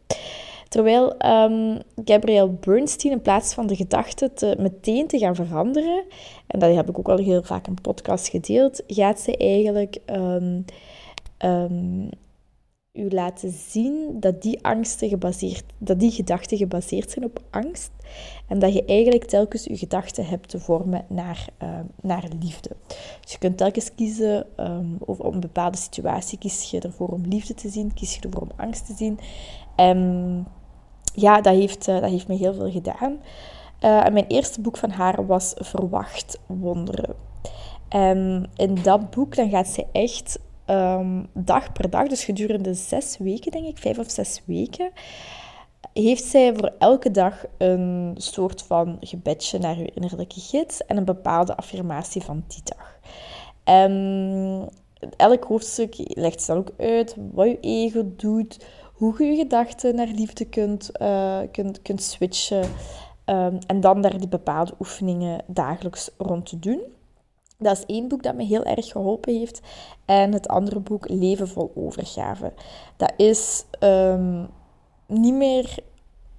Terwijl 0.71 1.15
um, 1.25 1.79
Gabrielle 2.05 2.49
Bernstein 2.49 3.13
in 3.13 3.21
plaats 3.21 3.53
van 3.53 3.67
de 3.67 3.75
gedachte 3.75 4.33
te, 4.33 4.55
meteen 4.59 5.07
te 5.07 5.17
gaan 5.17 5.35
veranderen, 5.35 6.03
en 6.47 6.59
dat 6.59 6.75
heb 6.75 6.89
ik 6.89 6.99
ook 6.99 7.09
al 7.09 7.17
heel 7.17 7.43
vaak 7.43 7.67
in 7.67 7.81
podcast 7.81 8.27
gedeeld, 8.27 8.83
gaat 8.87 9.19
ze 9.19 9.37
eigenlijk 9.37 9.97
um, 10.05 10.65
u 12.93 13.09
laten 13.09 13.51
zien 13.51 14.19
dat 14.19 14.41
die 14.41 14.63
angsten 14.63 15.09
gebaseerd, 15.09 15.63
dat 15.77 15.99
die 15.99 16.11
gedachten 16.11 16.57
gebaseerd 16.57 17.11
zijn 17.11 17.25
op 17.25 17.41
angst. 17.49 17.91
En 18.47 18.59
dat 18.59 18.73
je 18.73 18.85
eigenlijk 18.85 19.25
telkens 19.25 19.63
je 19.63 19.77
gedachten 19.77 20.25
hebt 20.25 20.49
te 20.49 20.59
vormen 20.59 21.05
naar, 21.09 21.47
naar 22.01 22.27
liefde. 22.39 22.69
Dus 23.21 23.31
je 23.31 23.37
kunt 23.37 23.57
telkens 23.57 23.95
kiezen, 23.95 24.45
um, 24.57 24.97
of 24.99 25.19
op 25.19 25.33
een 25.33 25.39
bepaalde 25.39 25.77
situatie 25.77 26.37
kies 26.37 26.71
je 26.71 26.79
ervoor 26.79 27.07
om 27.07 27.25
liefde 27.25 27.53
te 27.53 27.69
zien, 27.69 27.93
kies 27.93 28.15
je 28.15 28.21
ervoor 28.21 28.41
om 28.41 28.51
angst 28.55 28.85
te 28.85 28.93
zien. 28.93 29.19
En 29.75 30.45
ja, 31.13 31.41
dat 31.41 31.53
heeft, 31.53 31.87
uh, 31.87 31.99
dat 31.99 32.09
heeft 32.09 32.27
me 32.27 32.35
heel 32.35 32.53
veel 32.53 32.71
gedaan. 32.71 33.11
Uh, 33.81 34.07
mijn 34.07 34.27
eerste 34.27 34.61
boek 34.61 34.77
van 34.77 34.89
haar 34.89 35.25
was 35.25 35.53
Verwacht 35.57 36.39
Wonderen. 36.47 37.15
En 37.89 38.49
in 38.55 38.77
dat 38.83 39.09
boek 39.09 39.35
dan 39.35 39.49
gaat 39.49 39.67
ze 39.67 39.85
echt 39.91 40.39
um, 40.67 41.27
dag 41.33 41.71
per 41.71 41.89
dag, 41.89 42.07
dus 42.07 42.23
gedurende 42.23 42.73
zes 42.73 43.17
weken, 43.17 43.51
denk 43.51 43.65
ik, 43.65 43.77
vijf 43.77 43.99
of 43.99 44.11
zes 44.11 44.41
weken, 44.45 44.91
heeft 45.93 46.23
zij 46.23 46.53
voor 46.55 46.71
elke 46.77 47.11
dag 47.11 47.45
een 47.57 48.15
soort 48.17 48.61
van 48.61 48.97
gebedje 48.99 49.59
naar 49.59 49.77
uw 49.77 49.87
innerlijke 49.93 50.39
gids 50.39 50.85
en 50.85 50.97
een 50.97 51.05
bepaalde 51.05 51.55
affirmatie 51.55 52.21
van 52.21 52.43
die 52.47 52.61
dag. 52.63 52.99
En 53.63 54.69
elk 55.17 55.43
hoofdstuk 55.43 55.95
legt 55.97 56.41
ze 56.41 56.51
dan 56.51 56.57
ook 56.57 56.71
uit 56.77 57.15
wat 57.31 57.47
je 57.47 57.59
ego 57.59 58.03
doet, 58.15 58.65
hoe 59.01 59.15
je 59.17 59.31
je 59.31 59.37
gedachten 59.37 59.95
naar 59.95 60.07
liefde 60.07 60.45
kunt, 60.45 60.91
uh, 61.01 61.39
kunt, 61.51 61.81
kunt 61.81 62.01
switchen. 62.01 62.69
Um, 63.25 63.57
en 63.67 63.79
dan 63.79 64.01
daar 64.01 64.17
die 64.17 64.27
bepaalde 64.27 64.73
oefeningen 64.79 65.43
dagelijks 65.47 66.09
rond 66.17 66.45
te 66.45 66.59
doen. 66.59 66.81
Dat 67.57 67.77
is 67.77 67.85
één 67.85 68.07
boek 68.07 68.23
dat 68.23 68.35
me 68.35 68.43
heel 68.43 68.63
erg 68.63 68.85
geholpen 68.85 69.33
heeft. 69.33 69.61
En 70.05 70.33
het 70.33 70.47
andere 70.47 70.79
boek, 70.79 71.09
Leven 71.09 71.47
vol 71.47 71.71
overgave. 71.75 72.53
Dat 72.97 73.13
is 73.17 73.65
um, 73.79 74.49
niet 75.07 75.33
meer 75.33 75.75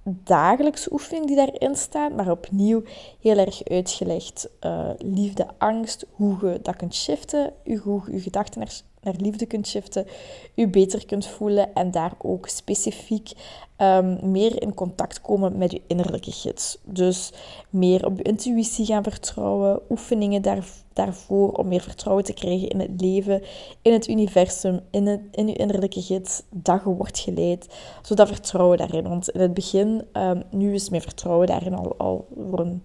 dagelijkse 0.03 0.93
oefening 0.93 1.27
die 1.27 1.35
daarin 1.35 1.75
staan, 1.75 2.15
maar 2.15 2.31
opnieuw 2.31 2.83
heel 3.21 3.37
erg 3.37 3.63
uitgelegd. 3.63 4.49
Uh, 4.61 4.89
liefde, 4.97 5.47
angst, 5.57 6.05
hoe 6.11 6.37
je 6.41 6.59
dat 6.61 6.75
kunt 6.75 6.95
shiften, 6.95 7.53
hoe 7.83 8.01
je 8.05 8.11
je 8.11 8.19
gedachten 8.19 8.59
naar 8.59 8.81
naar 9.03 9.15
liefde 9.17 9.45
kunt 9.45 9.67
shiften, 9.67 10.07
u 10.55 10.67
beter 10.67 11.05
kunt 11.05 11.27
voelen 11.27 11.73
en 11.73 11.91
daar 11.91 12.13
ook 12.17 12.47
specifiek 12.47 13.31
um, 13.77 14.31
meer 14.31 14.61
in 14.61 14.73
contact 14.73 15.21
komen 15.21 15.57
met 15.57 15.71
uw 15.73 15.79
innerlijke 15.87 16.31
gids. 16.31 16.77
Dus 16.83 17.31
meer 17.69 18.05
op 18.05 18.17
uw 18.17 18.23
intuïtie 18.23 18.85
gaan 18.85 19.03
vertrouwen, 19.03 19.79
oefeningen 19.89 20.41
daar, 20.41 20.65
daarvoor 20.93 21.51
om 21.51 21.67
meer 21.67 21.81
vertrouwen 21.81 22.23
te 22.23 22.33
krijgen 22.33 22.69
in 22.69 22.79
het 22.79 23.01
leven, 23.01 23.41
in 23.81 23.93
het 23.93 24.07
universum, 24.07 24.79
in, 24.91 25.07
het, 25.07 25.21
in 25.31 25.47
uw 25.47 25.53
innerlijke 25.53 26.01
gids, 26.01 26.43
dat 26.49 26.81
je 26.83 26.89
wordt 26.89 27.19
geleid, 27.19 27.67
zodat 28.01 28.27
vertrouwen 28.27 28.77
daarin. 28.77 29.09
Want 29.09 29.29
in 29.29 29.41
het 29.41 29.53
begin, 29.53 30.05
um, 30.13 30.43
nu 30.51 30.73
is 30.73 30.89
mijn 30.89 31.01
vertrouwen 31.01 31.47
daarin 31.47 31.73
al, 31.73 31.95
al 31.97 32.27
voor 32.49 32.59
een 32.59 32.83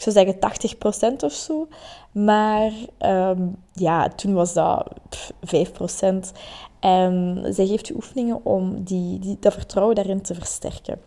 ik 0.00 0.12
zou 0.12 0.40
zeggen 0.40 1.14
80% 1.14 1.24
of 1.24 1.32
zo. 1.32 1.68
Maar 2.12 2.72
um, 2.98 3.56
ja, 3.72 4.08
toen 4.08 4.34
was 4.34 4.52
dat 4.52 4.88
pff, 5.08 5.32
5%. 6.04 6.32
En 6.80 7.44
zij 7.48 7.66
geeft 7.66 7.90
u 7.90 7.94
oefeningen 7.94 8.44
om 8.44 8.84
die, 8.84 9.18
die, 9.18 9.36
dat 9.40 9.52
vertrouwen 9.52 9.94
daarin 9.94 10.20
te 10.20 10.34
versterken. 10.34 10.98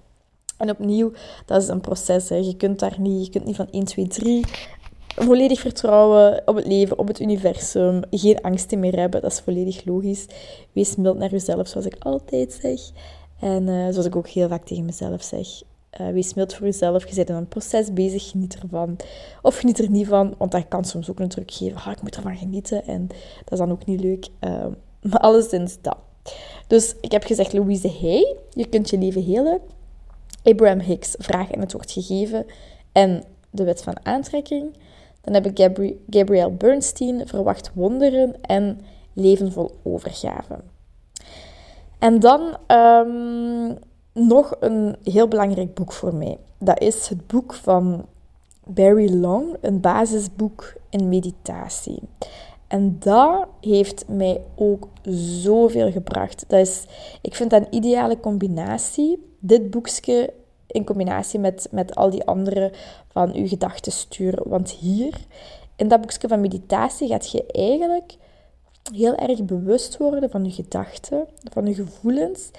En 0.58 0.70
opnieuw, 0.70 1.12
dat 1.46 1.62
is 1.62 1.68
een 1.68 1.82
proces. 1.82 2.30
Hè. 2.30 2.36
Je 2.36 2.56
kunt 2.58 2.80
daar 2.80 2.96
niet, 3.00 3.26
je 3.26 3.32
kunt 3.32 3.46
niet 3.46 3.56
van 3.56 3.68
1, 3.72 3.84
2, 3.84 4.08
3 4.08 4.46
volledig 5.16 5.60
vertrouwen 5.60 6.42
op 6.46 6.56
het 6.56 6.68
leven, 6.68 6.98
op 6.98 7.08
het 7.08 7.20
universum. 7.20 8.02
Geen 8.12 8.42
angsten 8.42 8.80
meer 8.80 9.00
hebben, 9.00 9.22
dat 9.22 9.32
is 9.32 9.40
volledig 9.40 9.86
logisch. 9.86 10.26
Wees 10.72 10.96
mild 10.96 11.18
naar 11.18 11.30
jezelf, 11.30 11.68
zoals 11.68 11.86
ik 11.86 11.96
altijd 12.00 12.60
zeg. 12.62 12.80
En 13.40 13.68
uh, 13.68 13.90
zoals 13.90 14.06
ik 14.06 14.16
ook 14.16 14.28
heel 14.28 14.48
vaak 14.48 14.66
tegen 14.66 14.86
mezelf 14.86 15.24
zeg. 15.24 15.48
Uh, 16.02 16.08
wees 16.08 16.34
mild 16.34 16.54
voor 16.54 16.66
jezelf. 16.66 17.10
Je 17.10 17.16
bent 17.16 17.30
in 17.30 17.36
een 17.36 17.48
proces 17.48 17.94
bezig, 17.94 18.30
geniet 18.30 18.60
ervan. 18.62 18.96
Of 19.42 19.58
geniet 19.58 19.80
er 19.80 19.90
niet 19.90 20.08
van, 20.08 20.36
want 20.38 20.52
dat 20.52 20.68
kan 20.68 20.86
soms 20.86 21.10
ook 21.10 21.20
een 21.20 21.28
druk 21.28 21.52
geven. 21.52 21.78
Ah, 21.78 21.92
ik 21.92 22.02
moet 22.02 22.16
ervan 22.16 22.38
genieten 22.38 22.86
en 22.86 23.08
dat 23.44 23.52
is 23.52 23.58
dan 23.58 23.72
ook 23.72 23.86
niet 23.86 24.00
leuk. 24.00 24.28
Uh, 24.42 24.66
maar 25.04 25.20
alleszins 25.20 25.78
dat. 25.82 25.98
Dus 26.68 26.96
ik 27.02 27.12
heb 27.12 27.24
gezegd, 27.24 27.54
Louise 27.54 27.90
Hay, 28.02 28.36
je 28.50 28.66
kunt 28.70 28.90
je 28.90 28.98
leven 28.98 29.24
helen. 29.24 29.62
Abraham 30.44 30.80
Hicks, 30.80 31.16
vraag 31.18 31.52
en 31.52 31.60
het 31.60 31.74
wordt 31.74 31.92
gegeven. 31.92 32.46
En 32.92 33.24
de 33.50 33.64
wet 33.64 33.84
van 33.84 33.98
aantrekking. 34.04 34.78
Dan 35.22 35.34
heb 35.34 35.46
ik 35.46 35.60
Gabri 35.60 36.04
Gabrielle 36.10 36.52
Bernstein, 36.52 37.28
verwacht 37.28 37.72
wonderen 37.74 38.42
en 38.42 38.80
leven 39.14 39.52
vol 39.52 39.72
overgave. 39.84 40.60
En 42.00 42.20
dan... 42.20 42.58
Um, 42.68 43.78
nog 44.14 44.56
een 44.60 44.96
heel 45.04 45.28
belangrijk 45.28 45.74
boek 45.74 45.92
voor 45.92 46.16
mij. 46.16 46.38
Dat 46.58 46.82
is 46.82 47.08
het 47.08 47.28
boek 47.28 47.54
van 47.54 48.06
Barry 48.66 49.20
Long, 49.20 49.56
een 49.62 49.80
basisboek 49.80 50.74
in 50.90 51.10
meditatie. 51.10 52.00
En 52.74 52.96
dat 53.00 53.48
heeft 53.62 54.08
mij 54.08 54.42
ook 54.56 54.88
zoveel 55.42 55.92
gebracht. 55.92 56.46
Dat 56.48 56.60
is, 56.60 56.86
ik 57.22 57.36
vind 57.36 57.50
dat 57.50 57.62
een 57.62 57.76
ideale 57.76 58.20
combinatie. 58.20 59.36
Dit 59.40 59.70
boekje 59.70 60.34
in 60.68 60.86
combinatie 60.86 61.40
met, 61.40 61.68
met 61.72 61.96
al 61.96 62.10
die 62.10 62.24
andere 62.24 62.72
van 63.08 63.34
uw 63.34 63.48
gedachten 63.48 63.92
sturen. 63.92 64.50
Want 64.50 64.72
hier, 64.72 65.14
in 65.76 65.88
dat 65.88 66.02
boekje 66.02 66.28
van 66.28 66.42
meditatie, 66.42 67.08
gaat 67.08 67.32
je 67.32 67.46
eigenlijk 67.46 68.16
heel 68.94 69.16
erg 69.16 69.44
bewust 69.44 69.98
worden 69.98 70.30
van 70.30 70.46
je 70.46 70.52
gedachten, 70.52 71.28
van 71.52 71.66
je 71.66 71.74
gevoelens. 71.74 72.50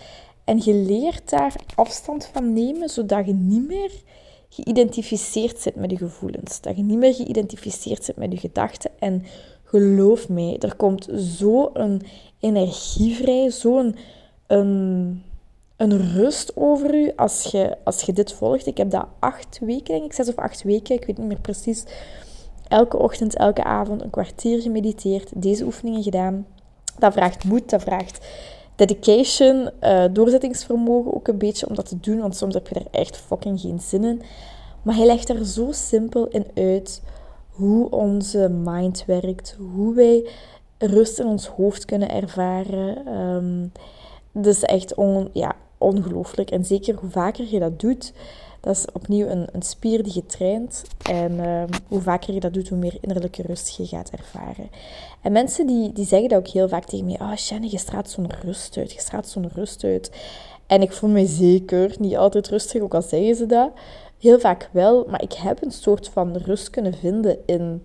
En 0.45 0.61
je 0.65 0.75
leert 0.75 1.31
daar 1.31 1.55
afstand 1.75 2.31
van 2.33 2.53
nemen, 2.53 2.89
zodat 2.89 3.27
je 3.27 3.33
niet 3.33 3.69
meer 3.69 3.93
geïdentificeerd 4.49 5.59
zit 5.59 5.75
met 5.75 5.91
je 5.91 5.97
gevoelens. 5.97 6.61
Dat 6.61 6.77
je 6.77 6.83
niet 6.83 6.99
meer 6.99 7.15
geïdentificeerd 7.15 8.05
zit 8.05 8.17
met 8.17 8.33
je 8.33 8.39
gedachten. 8.39 8.91
En 8.99 9.25
geloof 9.81 10.29
mij, 10.29 10.57
er 10.59 10.77
komt 10.77 11.09
zo'n 11.15 12.03
energie 12.41 13.15
vrij, 13.15 13.51
zo'n 13.51 13.97
een, 14.47 15.23
een 15.77 16.13
rust 16.13 16.57
over 16.57 16.97
je 16.97 17.17
als 17.17 17.43
je, 17.45 17.77
als 17.85 18.03
je 18.03 18.13
dit 18.13 18.33
volgt. 18.33 18.67
Ik 18.67 18.77
heb 18.77 18.91
dat 18.91 19.07
acht 19.19 19.59
weken, 19.61 19.95
denk 19.95 20.05
ik, 20.05 20.13
zes 20.13 20.29
of 20.29 20.37
acht 20.37 20.63
weken, 20.63 20.95
ik 20.95 21.07
weet 21.07 21.19
niet 21.19 21.27
meer 21.27 21.41
precies. 21.41 21.85
Elke 22.69 22.99
ochtend, 22.99 23.37
elke 23.37 23.65
avond 23.65 24.03
een 24.03 24.11
kwartier 24.11 24.61
gemediteerd, 24.61 25.43
deze 25.43 25.65
oefeningen 25.65 26.03
gedaan. 26.03 26.47
Dat 26.99 27.13
vraagt 27.13 27.45
moed, 27.45 27.71
dat 27.71 27.83
vraagt 27.83 28.27
dedication, 28.77 29.71
uh, 29.81 30.05
doorzettingsvermogen 30.13 31.15
ook 31.15 31.29
een 31.29 31.39
beetje 31.39 31.69
om 31.69 31.75
dat 31.75 31.89
te 31.89 32.01
doen, 32.01 32.21
want 32.21 32.37
soms 32.37 32.55
heb 32.55 32.69
je 32.69 32.75
er 32.75 32.87
echt 32.91 33.17
fucking 33.17 33.61
geen 33.61 33.81
zin 33.81 34.05
in. 34.05 34.23
Maar 34.83 34.95
hij 34.97 35.07
legt 35.07 35.29
er 35.29 35.47
zo 35.47 35.69
simpel 35.73 36.27
in 36.29 36.47
uit 36.55 37.03
hoe 37.55 37.91
onze 37.91 38.49
mind 38.49 39.05
werkt, 39.07 39.57
hoe 39.75 39.95
wij 39.95 40.29
rust 40.79 41.19
in 41.19 41.27
ons 41.27 41.47
hoofd 41.47 41.85
kunnen 41.85 42.09
ervaren. 42.09 43.19
Um, 43.19 43.73
dat 44.33 44.63
echt 44.63 44.95
on, 44.95 45.29
ja, 45.33 45.57
ongelooflijk. 45.79 46.51
En 46.51 46.65
zeker 46.65 46.95
hoe 46.95 47.11
vaker 47.11 47.47
je 47.51 47.59
dat 47.59 47.81
doet, 47.81 48.13
dat 48.61 48.77
is 48.77 48.85
opnieuw 48.93 49.27
een, 49.27 49.47
een 49.53 49.63
spier 49.63 50.03
die 50.03 50.15
je 50.15 50.27
traint. 50.27 50.83
En 51.09 51.45
ehm, 51.45 51.69
hoe 51.89 52.01
vaker 52.01 52.35
je 52.35 52.41
dat 52.41 52.55
doet, 52.55 52.69
hoe 52.69 52.79
meer 52.79 52.97
innerlijke 53.01 53.43
rust 53.43 53.77
je 53.77 53.87
gaat 53.87 54.11
ervaren. 54.11 54.71
En 55.21 55.33
mensen 55.33 55.67
die, 55.67 55.93
die 55.93 56.07
zeggen 56.07 56.29
dat 56.29 56.39
ook 56.39 56.49
heel 56.49 56.69
vaak 56.69 56.85
tegen 56.85 57.07
mij. 57.07 57.21
Oh, 57.21 57.37
Shannon, 57.37 57.71
je 57.71 57.79
straalt 57.79 58.11
zo'n 58.11 58.31
rust 58.43 58.77
uit. 58.77 58.93
Je 58.93 59.01
straalt 59.01 59.29
zo'n 59.29 59.51
rust 59.55 59.85
uit. 59.85 60.11
En 60.67 60.83
ik 60.83 60.93
voel 60.93 61.11
me 61.11 61.27
zeker 61.27 61.95
niet 61.99 62.17
altijd 62.17 62.49
rustig, 62.49 62.83
ook 62.83 62.95
al 62.95 63.03
zeggen 63.03 63.37
ze 63.37 63.47
dat. 63.47 63.71
Heel 64.25 64.41
vaak 64.41 64.69
wel, 64.73 65.07
maar 65.09 65.23
ik 65.23 65.33
heb 65.33 65.63
een 65.63 65.71
soort 65.71 66.09
van 66.09 66.37
rust 66.37 66.71
kunnen 66.71 66.95
vinden 66.95 67.39
in, 67.47 67.83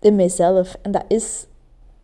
in 0.00 0.16
mijzelf. 0.16 0.76
En 0.82 0.90
dat 0.90 1.04
is 1.08 1.46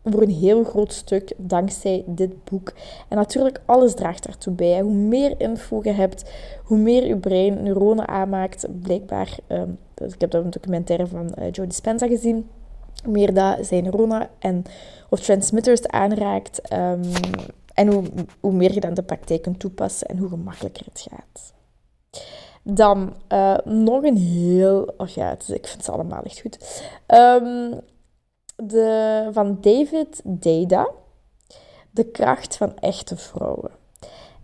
voor 0.05 0.23
een 0.23 0.31
heel 0.31 0.65
groot 0.65 0.93
stuk 0.93 1.33
dankzij 1.37 2.05
dit 2.07 2.45
boek. 2.45 2.73
En 3.09 3.17
natuurlijk, 3.17 3.61
alles 3.65 3.95
draagt 3.95 4.27
daartoe 4.27 4.53
bij. 4.53 4.81
Hoe 4.81 4.93
meer 4.93 5.41
info 5.41 5.81
je 5.83 5.91
hebt, 5.91 6.31
hoe 6.65 6.79
meer 6.79 7.07
je 7.07 7.17
brein 7.17 7.63
neuronen 7.63 8.09
aanmaakt. 8.09 8.67
Blijkbaar, 8.83 9.39
um, 9.49 9.79
dus 9.95 10.15
ik 10.15 10.21
heb 10.21 10.31
dat 10.31 10.45
een 10.45 10.51
documentaire 10.51 11.07
van 11.07 11.35
uh, 11.39 11.51
Joe 11.51 11.67
Dispenza 11.67 12.07
gezien. 12.07 12.49
Hoe 13.03 13.13
meer 13.13 13.35
dat 13.35 13.67
zijn 13.67 13.83
neuronen 13.83 14.29
en, 14.39 14.63
of 15.11 15.21
transmitters 15.21 15.87
aanraakt. 15.87 16.73
Um, 16.73 17.03
en 17.75 17.93
hoe, 17.93 18.05
hoe 18.41 18.53
meer 18.53 18.75
je 18.75 18.81
dan 18.81 18.95
de 18.95 19.03
praktijk 19.03 19.43
kunt 19.43 19.59
toepassen 19.59 20.07
en 20.07 20.19
hoe 20.19 20.29
gemakkelijker 20.29 20.85
het 20.85 21.07
gaat. 21.11 21.54
Dan 22.67 23.15
uh, 23.33 23.57
nog 23.65 24.03
een 24.03 24.17
heel... 24.17 24.95
Oh 24.97 25.09
ja, 25.09 25.35
dus 25.35 25.51
ik 25.51 25.67
vind 25.67 25.85
ze 25.85 25.93
allemaal 25.93 26.23
echt 26.23 26.41
goed. 26.41 26.83
Um, 27.07 27.81
de, 28.57 29.29
van 29.33 29.59
David 29.61 30.21
Deda, 30.25 30.89
De 31.91 32.05
kracht 32.05 32.57
van 32.57 32.79
echte 32.79 33.17
vrouwen. 33.17 33.71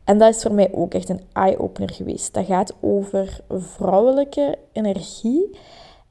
En 0.04 0.18
dat 0.18 0.34
is 0.34 0.42
voor 0.42 0.52
mij 0.52 0.72
ook 0.72 0.94
echt 0.94 1.08
een 1.08 1.22
eye-opener 1.32 1.90
geweest. 1.90 2.34
Dat 2.34 2.46
gaat 2.46 2.74
over 2.80 3.40
vrouwelijke 3.48 4.58
energie 4.72 5.58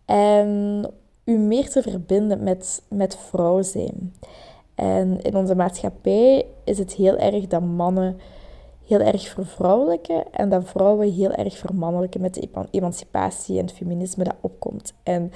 en 0.06 0.86
u 1.26 1.38
meer 1.38 1.70
te 1.70 1.82
verbinden 1.82 2.44
met, 2.44 2.82
met 2.90 3.18
vrouw 3.18 3.62
zijn. 3.62 4.16
En 4.76 5.22
in 5.22 5.36
onze 5.36 5.56
maatschappij 5.56 6.46
is 6.64 6.78
het 6.78 6.94
heel 6.94 7.18
erg 7.18 7.48
dat 7.48 7.62
mannen 7.62 8.20
heel 8.90 9.00
erg 9.00 9.28
vervrouwelijke 9.28 10.26
en 10.32 10.50
dat 10.50 10.64
vrouwen 10.66 11.12
heel 11.12 11.32
erg 11.32 11.58
vermannelijke 11.58 12.20
met 12.20 12.34
de 12.34 12.50
emancipatie 12.72 13.60
en 13.60 13.66
het 13.66 13.76
feminisme 13.76 14.24
dat 14.24 14.36
opkomt. 14.42 14.94
En 15.04 15.32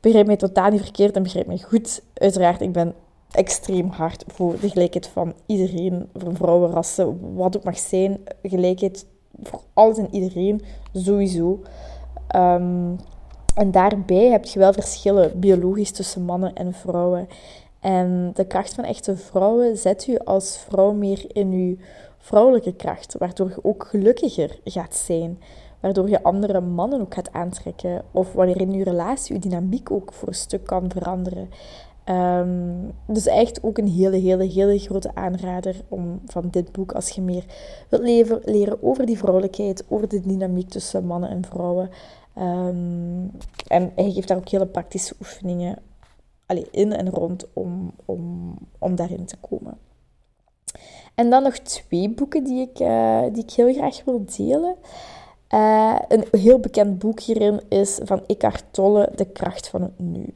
begrijp 0.00 0.26
mij 0.26 0.36
totaal 0.36 0.70
niet 0.70 0.82
verkeerd 0.82 1.16
en 1.16 1.22
begrijp 1.22 1.46
mij 1.46 1.58
goed. 1.58 2.02
Uiteraard, 2.14 2.60
ik 2.60 2.72
ben 2.72 2.94
extreem 3.30 3.88
hard 3.88 4.24
voor 4.26 4.60
de 4.60 4.68
gelijkheid 4.68 5.08
van 5.08 5.34
iedereen, 5.46 6.08
voor 6.14 6.34
vrouwen, 6.34 6.70
rassen, 6.70 7.34
wat 7.34 7.56
ook 7.56 7.64
mag 7.64 7.78
zijn. 7.78 8.20
Gelijkheid 8.42 9.06
voor 9.42 9.60
alles 9.72 9.98
en 9.98 10.08
iedereen, 10.10 10.62
sowieso. 10.92 11.62
Ehm, 12.28 12.94
en 13.54 13.70
daarbij 13.70 14.30
heb 14.30 14.44
je 14.44 14.58
wel 14.58 14.72
verschillen 14.72 15.40
biologisch 15.40 15.90
tussen 15.90 16.22
mannen 16.22 16.54
en 16.54 16.72
vrouwen. 16.72 17.28
En 17.80 18.30
de 18.34 18.46
kracht 18.46 18.74
van 18.74 18.84
echte 18.84 19.16
vrouwen 19.16 19.76
zet 19.76 20.06
u 20.06 20.18
als 20.18 20.58
vrouw 20.68 20.92
meer 20.92 21.24
in 21.32 21.50
uw 21.50 21.76
vrouwelijke 22.24 22.72
kracht, 22.72 23.14
waardoor 23.18 23.48
je 23.48 23.64
ook 23.64 23.86
gelukkiger 23.86 24.58
gaat 24.64 24.94
zijn. 24.94 25.38
Waardoor 25.80 26.08
je 26.08 26.22
andere 26.22 26.60
mannen 26.60 27.00
ook 27.00 27.14
gaat 27.14 27.32
aantrekken. 27.32 28.04
Of 28.10 28.32
wanneer 28.32 28.60
in 28.60 28.72
je 28.72 28.84
relatie 28.84 29.34
je 29.34 29.40
dynamiek 29.40 29.90
ook 29.90 30.12
voor 30.12 30.28
een 30.28 30.34
stuk 30.34 30.66
kan 30.66 30.90
veranderen. 30.90 31.48
Um, 32.04 32.92
dus 33.06 33.26
echt 33.26 33.62
ook 33.62 33.78
een 33.78 33.88
hele, 33.88 34.16
hele, 34.16 34.44
hele 34.44 34.78
grote 34.78 35.14
aanrader 35.14 35.82
om, 35.88 36.20
van 36.26 36.48
dit 36.50 36.72
boek. 36.72 36.92
Als 36.92 37.08
je 37.08 37.20
meer 37.20 37.44
wilt 37.88 38.02
leven, 38.02 38.40
leren 38.44 38.82
over 38.82 39.06
die 39.06 39.18
vrouwelijkheid, 39.18 39.84
over 39.88 40.08
de 40.08 40.20
dynamiek 40.20 40.68
tussen 40.68 41.06
mannen 41.06 41.30
en 41.30 41.44
vrouwen. 41.44 41.90
Um, 42.38 43.30
en 43.66 43.92
hij 43.94 44.10
geeft 44.10 44.28
daar 44.28 44.36
ook 44.36 44.48
hele 44.48 44.66
praktische 44.66 45.14
oefeningen 45.20 45.78
allee, 46.46 46.66
in 46.70 46.92
en 46.92 47.10
rond 47.10 47.46
om, 47.52 47.92
om, 48.04 48.54
om 48.78 48.94
daarin 48.94 49.24
te 49.24 49.36
komen. 49.40 49.78
En 51.14 51.30
dan 51.30 51.42
nog 51.42 51.58
twee 51.58 52.10
boeken 52.10 52.44
die 52.44 52.60
ik, 52.60 52.80
uh, 52.80 53.22
die 53.32 53.42
ik 53.42 53.50
heel 53.50 53.74
graag 53.74 54.04
wil 54.04 54.24
delen. 54.36 54.76
Uh, 55.50 55.98
een 56.08 56.24
heel 56.30 56.58
bekend 56.58 56.98
boek 56.98 57.20
hierin 57.20 57.60
is 57.68 57.98
van 58.02 58.22
Eckhart 58.26 58.64
Tolle, 58.70 59.10
De 59.14 59.24
kracht 59.24 59.68
van 59.68 59.82
het 59.82 59.98
nu. 59.98 60.34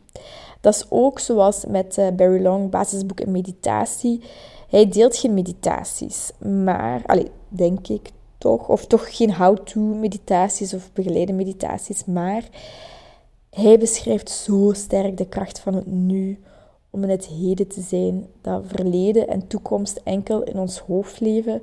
Dat 0.61 0.75
is 0.75 0.87
ook 0.89 1.19
zoals 1.19 1.65
met 1.69 1.99
uh, 1.99 2.09
Barry 2.09 2.43
Long, 2.43 2.71
basisboek 2.71 3.21
en 3.21 3.31
meditatie. 3.31 4.23
Hij 4.69 4.89
deelt 4.89 5.17
geen 5.17 5.35
meditaties, 5.35 6.31
maar, 6.39 7.03
allez, 7.07 7.29
denk 7.49 7.89
ik 7.89 8.11
toch, 8.39 8.69
of 8.69 8.87
toch 8.87 9.17
geen 9.17 9.35
how-to 9.35 9.81
meditaties 9.81 10.75
of 10.75 10.93
begeleide 10.93 11.33
meditaties, 11.33 12.05
maar 12.05 12.43
hij 13.51 13.79
beschrijft 13.79 14.31
zo 14.31 14.73
sterk 14.73 15.17
de 15.17 15.27
kracht 15.27 15.61
van 15.61 15.75
het 15.75 15.87
nu 15.87 16.39
om 16.91 17.03
in 17.03 17.09
het 17.09 17.27
heden 17.27 17.69
te 17.69 17.81
zijn, 17.81 18.27
dat 18.41 18.63
verleden 18.67 19.29
en 19.29 19.47
toekomst 19.47 20.01
enkel 20.05 20.43
in 20.43 20.59
ons 20.59 20.79
hoofd 20.79 21.21
leven. 21.21 21.63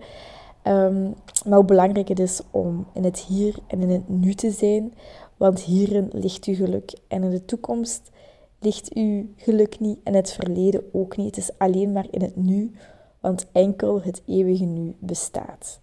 Um, 0.67 1.13
maar 1.45 1.57
hoe 1.57 1.65
belangrijk 1.65 2.07
het 2.07 2.19
is 2.19 2.41
om 2.51 2.85
in 2.93 3.03
het 3.03 3.19
hier 3.19 3.55
en 3.67 3.81
in 3.81 3.89
het 3.89 4.09
nu 4.09 4.33
te 4.33 4.51
zijn, 4.51 4.93
want 5.37 5.61
hierin 5.61 6.09
ligt 6.11 6.45
uw 6.45 6.55
geluk. 6.55 6.93
En 7.07 7.23
in 7.23 7.29
de 7.29 7.45
toekomst 7.45 8.11
ligt 8.59 8.93
uw 8.93 9.25
geluk 9.35 9.79
niet 9.79 9.99
en 10.03 10.13
het 10.13 10.31
verleden 10.31 10.83
ook 10.91 11.17
niet. 11.17 11.35
Het 11.35 11.37
is 11.37 11.57
alleen 11.57 11.91
maar 11.91 12.07
in 12.11 12.21
het 12.21 12.35
nu, 12.35 12.71
want 13.19 13.47
enkel 13.51 14.01
het 14.01 14.21
eeuwige 14.25 14.65
nu 14.65 14.95
bestaat. 14.99 15.79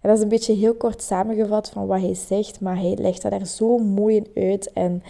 En 0.00 0.08
dat 0.10 0.18
is 0.18 0.22
een 0.22 0.28
beetje 0.28 0.54
heel 0.54 0.74
kort 0.74 1.02
samengevat 1.02 1.70
van 1.70 1.86
wat 1.86 2.00
hij 2.00 2.14
zegt, 2.14 2.60
maar 2.60 2.76
hij 2.76 2.96
legt 2.96 3.22
dat 3.22 3.30
daar 3.30 3.46
zo 3.46 3.78
mooi 3.78 4.16
in 4.16 4.50
uit. 4.50 4.72
En 4.72 5.02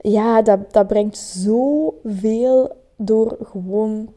ja, 0.00 0.42
dat, 0.42 0.72
dat 0.72 0.86
brengt 0.86 1.18
zoveel 1.18 2.70
door 2.96 3.36
gewoon 3.42 4.08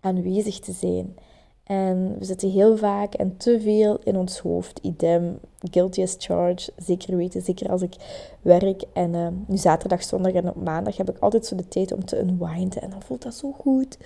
aanwezig 0.00 0.58
te 0.58 0.72
zijn. 0.72 1.16
En 1.62 2.18
we 2.18 2.24
zitten 2.24 2.50
heel 2.50 2.76
vaak 2.76 3.14
en 3.14 3.36
te 3.36 3.60
veel 3.60 3.98
in 4.04 4.16
ons 4.16 4.38
hoofd. 4.38 4.78
Idem, 4.78 5.38
guilty 5.70 6.02
as 6.02 6.14
charged. 6.18 6.72
Zeker 6.76 7.16
weten, 7.16 7.42
zeker 7.42 7.70
als 7.70 7.82
ik 7.82 7.94
werk. 8.40 8.84
En 8.92 9.14
uh, 9.14 9.26
nu 9.46 9.56
zaterdag, 9.56 10.02
zondag 10.02 10.32
en 10.32 10.48
op 10.48 10.62
maandag 10.64 10.96
heb 10.96 11.10
ik 11.10 11.18
altijd 11.18 11.46
zo 11.46 11.56
de 11.56 11.68
tijd 11.68 11.92
om 11.92 12.04
te 12.04 12.20
unwinden. 12.20 12.82
En 12.82 12.90
dan 12.90 13.02
voelt 13.02 13.22
dat 13.22 13.34
zo 13.34 13.52
goed. 13.52 13.98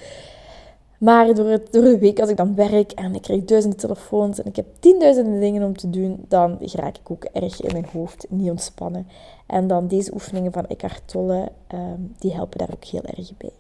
Maar 0.99 1.35
door, 1.35 1.49
het, 1.49 1.73
door 1.73 1.83
de 1.83 1.99
week, 1.99 2.21
als 2.21 2.31
ik 2.31 2.37
dan 2.37 2.55
werk 2.55 2.93
en 2.93 3.15
ik 3.15 3.23
krijg 3.23 3.45
duizenden 3.45 3.79
telefoons 3.79 4.39
en 4.39 4.47
ik 4.47 4.57
heb 4.57 4.67
tienduizenden 4.79 5.41
dingen 5.41 5.63
om 5.63 5.77
te 5.77 5.91
doen, 5.91 6.25
dan 6.29 6.59
raak 6.61 6.97
ik 6.97 7.11
ook 7.11 7.25
erg 7.25 7.61
in 7.61 7.73
mijn 7.73 7.87
hoofd, 7.93 8.27
niet 8.29 8.51
ontspannen. 8.51 9.07
En 9.47 9.67
dan 9.67 9.89
deze 9.89 10.13
oefeningen 10.13 10.53
van 10.53 10.67
Eckhart 10.67 11.03
Tolle, 11.05 11.53
um, 11.75 12.15
die 12.19 12.35
helpen 12.35 12.59
daar 12.59 12.71
ook 12.73 12.85
heel 12.85 13.03
erg 13.03 13.37
bij. 13.37 13.53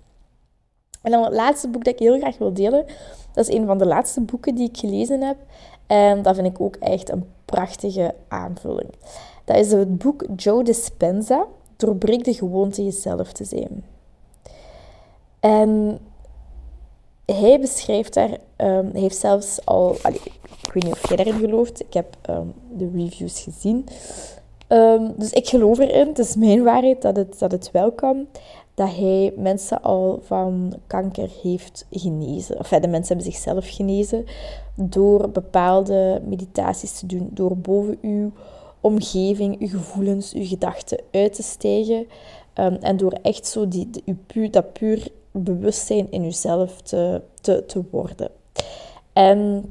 En 1.07 1.13
dan 1.13 1.25
het 1.25 1.33
laatste 1.33 1.69
boek 1.69 1.85
dat 1.85 1.93
ik 1.93 1.99
heel 1.99 2.19
graag 2.19 2.39
wil 2.39 2.53
delen, 2.53 2.87
dat 3.33 3.49
is 3.49 3.55
een 3.55 3.67
van 3.67 3.79
de 3.79 3.87
laatste 3.87 4.21
boeken 4.21 4.55
die 4.55 4.69
ik 4.69 4.77
gelezen 4.77 5.23
heb. 5.23 5.37
En 5.87 6.23
dat 6.23 6.35
vind 6.35 6.47
ik 6.47 6.61
ook 6.61 6.77
echt 6.77 7.11
een 7.11 7.25
prachtige 7.45 8.15
aanvulling. 8.29 8.91
Dat 9.45 9.57
is 9.57 9.73
het 9.73 9.99
boek 9.99 10.25
Joe 10.37 10.65
Dispenza, 10.65 11.47
Doorbreek 11.77 12.25
de 12.25 12.35
gewoonte 12.35 12.85
jezelf 12.85 13.33
te 13.33 13.45
zijn. 13.45 13.85
En 15.41 15.99
hij 17.25 17.61
beschrijft 17.61 18.15
daar, 18.15 18.31
um, 18.31 18.91
hij 18.93 19.01
heeft 19.01 19.19
zelfs 19.19 19.65
al, 19.65 19.95
ik 19.95 20.73
weet 20.73 20.85
niet 20.85 20.93
of 20.93 21.09
jij 21.09 21.17
daarin 21.17 21.39
gelooft, 21.39 21.81
ik 21.81 21.95
heb 21.95 22.17
um, 22.31 22.55
de 22.73 22.91
reviews 22.95 23.43
gezien. 23.43 23.87
Dus 25.17 25.31
ik 25.33 25.49
geloof 25.49 25.79
erin, 25.79 26.09
het 26.09 26.19
is 26.19 26.37
mijn 26.37 26.63
waarheid 26.63 27.03
dat 27.03 27.17
het, 27.17 27.39
dat 27.39 27.53
het 27.53 27.71
wel 27.71 27.93
kan, 27.93 28.27
dat 28.77 28.97
hij 28.97 29.33
mensen 29.37 29.83
al 29.83 30.21
van 30.23 30.75
kanker 30.87 31.29
heeft 31.43 31.87
genezen. 31.91 32.59
Of 32.59 32.69
de 32.69 32.89
mensen 32.89 33.17
hebben 33.17 33.33
zichzelf 33.33 33.69
genezen 33.69 34.25
door 34.75 35.31
bepaalde 35.31 36.23
meditaties 36.27 36.99
te 36.99 37.07
doen, 37.07 37.31
door 37.33 37.57
boven 37.57 37.99
uw 38.03 38.33
omgeving, 38.81 39.61
uw 39.61 39.69
gevoelens, 39.69 40.33
uw 40.33 40.47
gedachten 40.47 41.01
uit 41.11 41.35
te 41.35 41.43
stijgen. 41.43 42.07
en 42.81 42.97
door 42.97 43.13
echt 43.23 43.47
zo 43.47 43.69
die, 43.69 43.91
dat 44.51 44.73
puur 44.73 45.09
bewustzijn 45.31 46.11
in 46.11 46.23
jezelf 46.23 46.81
te, 46.81 47.23
te, 47.41 47.65
te 47.67 47.83
worden. 47.91 48.31
En 49.13 49.65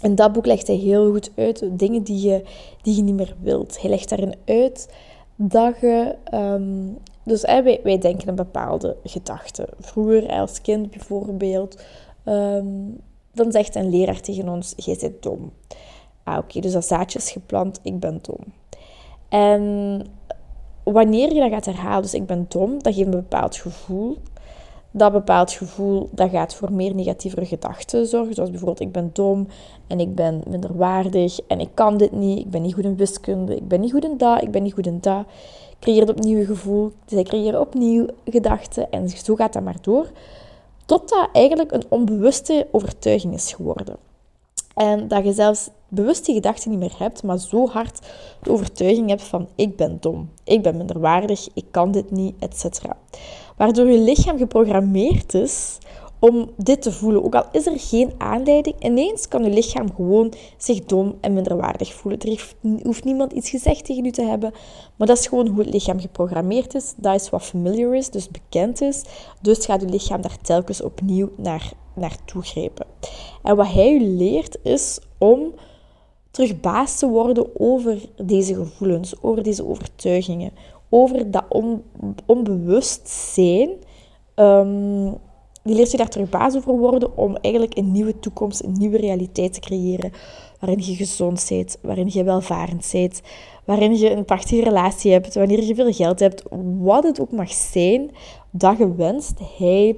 in 0.00 0.14
dat 0.14 0.32
boek 0.32 0.46
legt 0.46 0.66
hij 0.66 0.76
heel 0.76 1.10
goed 1.10 1.30
uit 1.36 1.68
dingen 1.70 2.02
die 2.02 2.28
je, 2.28 2.44
die 2.82 2.96
je 2.96 3.02
niet 3.02 3.14
meer 3.14 3.34
wilt. 3.40 3.80
Hij 3.80 3.90
legt 3.90 4.08
daarin 4.08 4.34
uit 4.44 4.94
dat 5.36 5.80
je. 5.80 6.14
Um, 6.34 6.98
dus 7.24 7.42
wij, 7.42 7.80
wij 7.82 7.98
denken 7.98 8.28
een 8.28 8.34
bepaalde 8.34 8.96
gedachte. 9.04 9.68
Vroeger 9.80 10.28
als 10.28 10.60
kind 10.60 10.90
bijvoorbeeld. 10.90 11.82
Um, 12.24 13.00
dan 13.32 13.52
zegt 13.52 13.74
een 13.74 13.90
leraar 13.90 14.20
tegen 14.20 14.48
ons: 14.48 14.72
Jij 14.76 14.96
bent 15.00 15.22
dom. 15.22 15.52
Ah, 16.24 16.38
oké, 16.38 16.60
dus 16.60 16.72
dat 16.72 16.86
zaadje 16.86 17.18
is 17.18 17.30
geplant, 17.30 17.80
ik 17.82 18.00
ben 18.00 18.18
dom. 18.22 18.44
En 19.28 20.02
wanneer 20.82 21.34
je 21.34 21.40
dat 21.40 21.50
gaat 21.50 21.64
herhalen, 21.64 22.02
dus 22.02 22.14
ik 22.14 22.26
ben 22.26 22.46
dom, 22.48 22.82
dat 22.82 22.94
geeft 22.94 23.06
een 23.06 23.10
bepaald 23.10 23.56
gevoel 23.56 24.18
dat 24.92 25.12
bepaald 25.12 25.52
gevoel 25.52 26.08
dat 26.12 26.30
gaat 26.30 26.54
voor 26.54 26.72
meer 26.72 26.94
negatievere 26.94 27.46
gedachten 27.46 28.06
zorgen. 28.06 28.34
Zoals 28.34 28.50
bijvoorbeeld 28.50 28.80
ik 28.80 28.92
ben 28.92 29.10
dom 29.12 29.46
en 29.86 30.00
ik 30.00 30.14
ben 30.14 30.42
minderwaardig 30.48 31.40
en 31.46 31.60
ik 31.60 31.68
kan 31.74 31.96
dit 31.96 32.12
niet. 32.12 32.38
Ik 32.38 32.50
ben 32.50 32.62
niet 32.62 32.74
goed 32.74 32.84
in 32.84 32.96
wiskunde, 32.96 33.56
ik 33.56 33.68
ben 33.68 33.80
niet 33.80 33.92
goed 33.92 34.04
in 34.04 34.16
dat, 34.16 34.42
ik 34.42 34.50
ben 34.50 34.62
niet 34.62 34.72
goed 34.72 34.86
in 34.86 34.98
dat. 35.00 35.24
Creëert 35.80 36.10
opnieuw 36.10 36.38
een 36.38 36.46
gevoel. 36.46 36.92
Zij 37.06 37.22
creëren 37.22 37.60
opnieuw 37.60 38.06
gedachten 38.24 38.90
en 38.90 39.08
zo 39.08 39.34
gaat 39.34 39.52
dat 39.52 39.62
maar 39.62 39.80
door. 39.80 40.10
Totdat 40.84 41.28
eigenlijk 41.32 41.72
een 41.72 41.84
onbewuste 41.88 42.66
overtuiging 42.70 43.34
is 43.34 43.52
geworden. 43.52 43.96
En 44.74 45.08
dat 45.08 45.24
je 45.24 45.32
zelfs 45.32 45.70
bewuste 45.94 46.32
gedachten 46.32 46.70
niet 46.70 46.78
meer 46.78 46.94
hebt, 46.98 47.22
maar 47.22 47.38
zo 47.38 47.68
hard 47.68 47.98
de 48.42 48.50
overtuiging 48.50 49.08
hebt 49.08 49.22
van 49.22 49.48
ik 49.54 49.76
ben 49.76 49.96
dom, 50.00 50.30
ik 50.44 50.62
ben 50.62 50.76
minderwaardig, 50.76 51.48
ik 51.54 51.64
kan 51.70 51.90
dit 51.90 52.10
niet, 52.10 52.34
etc 52.38 52.80
waardoor 53.56 53.90
je 53.90 53.98
lichaam 53.98 54.38
geprogrammeerd 54.38 55.34
is 55.34 55.78
om 56.18 56.50
dit 56.56 56.82
te 56.82 56.92
voelen. 56.92 57.24
Ook 57.24 57.34
al 57.34 57.44
is 57.52 57.66
er 57.66 57.80
geen 57.80 58.12
aanleiding, 58.18 58.74
ineens 58.78 59.28
kan 59.28 59.44
je 59.44 59.50
lichaam 59.50 59.94
gewoon 59.94 60.32
zich 60.56 60.84
dom 60.84 61.14
en 61.20 61.32
minderwaardig 61.32 61.94
voelen. 61.94 62.20
Er 62.20 62.54
hoeft 62.82 63.04
niemand 63.04 63.32
iets 63.32 63.50
gezegd 63.50 63.84
tegen 63.84 64.04
u 64.04 64.10
te 64.10 64.22
hebben, 64.22 64.52
maar 64.96 65.06
dat 65.06 65.18
is 65.18 65.26
gewoon 65.26 65.46
hoe 65.46 65.58
het 65.58 65.72
lichaam 65.72 66.00
geprogrammeerd 66.00 66.74
is. 66.74 66.94
Dat 66.96 67.20
is 67.20 67.30
wat 67.30 67.42
familiar 67.42 67.94
is, 67.94 68.10
dus 68.10 68.28
bekend 68.28 68.80
is. 68.80 69.02
Dus 69.40 69.64
gaat 69.64 69.80
je 69.80 69.88
lichaam 69.88 70.20
daar 70.20 70.36
telkens 70.42 70.82
opnieuw 70.82 71.28
naar, 71.36 71.72
naartoe 71.94 72.42
grijpen. 72.42 72.86
En 73.42 73.56
wat 73.56 73.72
hij 73.72 73.92
u 73.92 74.00
leert 74.00 74.58
is 74.62 74.98
om 75.18 75.54
terug 76.32 76.60
baas 76.60 76.98
te 76.98 77.08
worden 77.08 77.60
over 77.60 77.98
deze 78.22 78.54
gevoelens, 78.54 79.14
over 79.22 79.42
deze 79.42 79.66
overtuigingen, 79.66 80.52
over 80.88 81.30
dat 81.30 81.44
on, 81.48 81.82
onbewust. 82.26 83.36
Um, 84.36 85.16
die 85.62 85.74
leert 85.74 85.90
je 85.90 85.96
daar 85.96 86.08
terug 86.08 86.28
baas 86.28 86.56
over 86.56 86.78
worden 86.78 87.16
om 87.16 87.36
eigenlijk 87.36 87.76
een 87.76 87.92
nieuwe 87.92 88.18
toekomst, 88.18 88.62
een 88.62 88.72
nieuwe 88.78 88.96
realiteit 88.96 89.52
te 89.52 89.60
creëren. 89.60 90.12
Waarin 90.60 90.84
je 90.84 90.94
gezond 90.94 91.46
bent, 91.48 91.78
waarin 91.82 92.08
je 92.12 92.24
welvarend 92.24 92.88
bent, 92.92 93.20
waarin 93.64 93.98
je 93.98 94.10
een 94.10 94.24
prachtige 94.24 94.62
relatie 94.62 95.12
hebt, 95.12 95.34
wanneer 95.34 95.62
je 95.62 95.74
veel 95.74 95.92
geld 95.92 96.20
hebt, 96.20 96.42
wat 96.78 97.04
het 97.04 97.20
ook 97.20 97.32
mag 97.32 97.52
zijn 97.52 98.10
dat 98.50 98.78
je 98.78 98.94
wenst. 98.94 99.38
Hij 99.58 99.96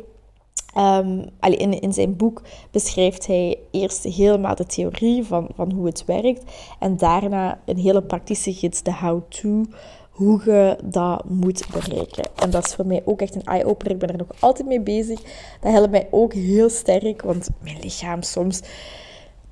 Um, 0.79 1.25
in, 1.41 1.81
in 1.81 1.93
zijn 1.93 2.17
boek 2.17 2.43
beschrijft 2.71 3.27
hij 3.27 3.59
eerst 3.71 4.03
helemaal 4.03 4.55
de 4.55 4.67
theorie 4.67 5.25
van, 5.25 5.49
van 5.55 5.73
hoe 5.73 5.87
het 5.87 6.05
werkt. 6.05 6.43
En 6.79 6.97
daarna 6.97 7.61
een 7.65 7.79
hele 7.79 8.03
praktische 8.03 8.53
gids, 8.53 8.83
de 8.83 8.95
how-to, 8.95 9.65
hoe 10.11 10.43
je 10.45 10.79
dat 10.85 11.25
moet 11.29 11.67
bereiken. 11.73 12.29
En 12.37 12.51
dat 12.51 12.67
is 12.67 12.75
voor 12.75 12.87
mij 12.87 13.03
ook 13.05 13.21
echt 13.21 13.35
een 13.35 13.45
eye-opener. 13.45 13.93
Ik 13.93 13.99
ben 13.99 14.09
er 14.09 14.19
nog 14.19 14.29
altijd 14.41 14.69
mee 14.69 14.81
bezig. 14.81 15.21
Dat 15.61 15.73
helpt 15.73 15.91
mij 15.91 16.09
ook 16.11 16.33
heel 16.33 16.71
sterk, 16.71 17.23
want 17.23 17.49
mijn 17.63 17.79
lichaam 17.81 18.23
soms 18.23 18.61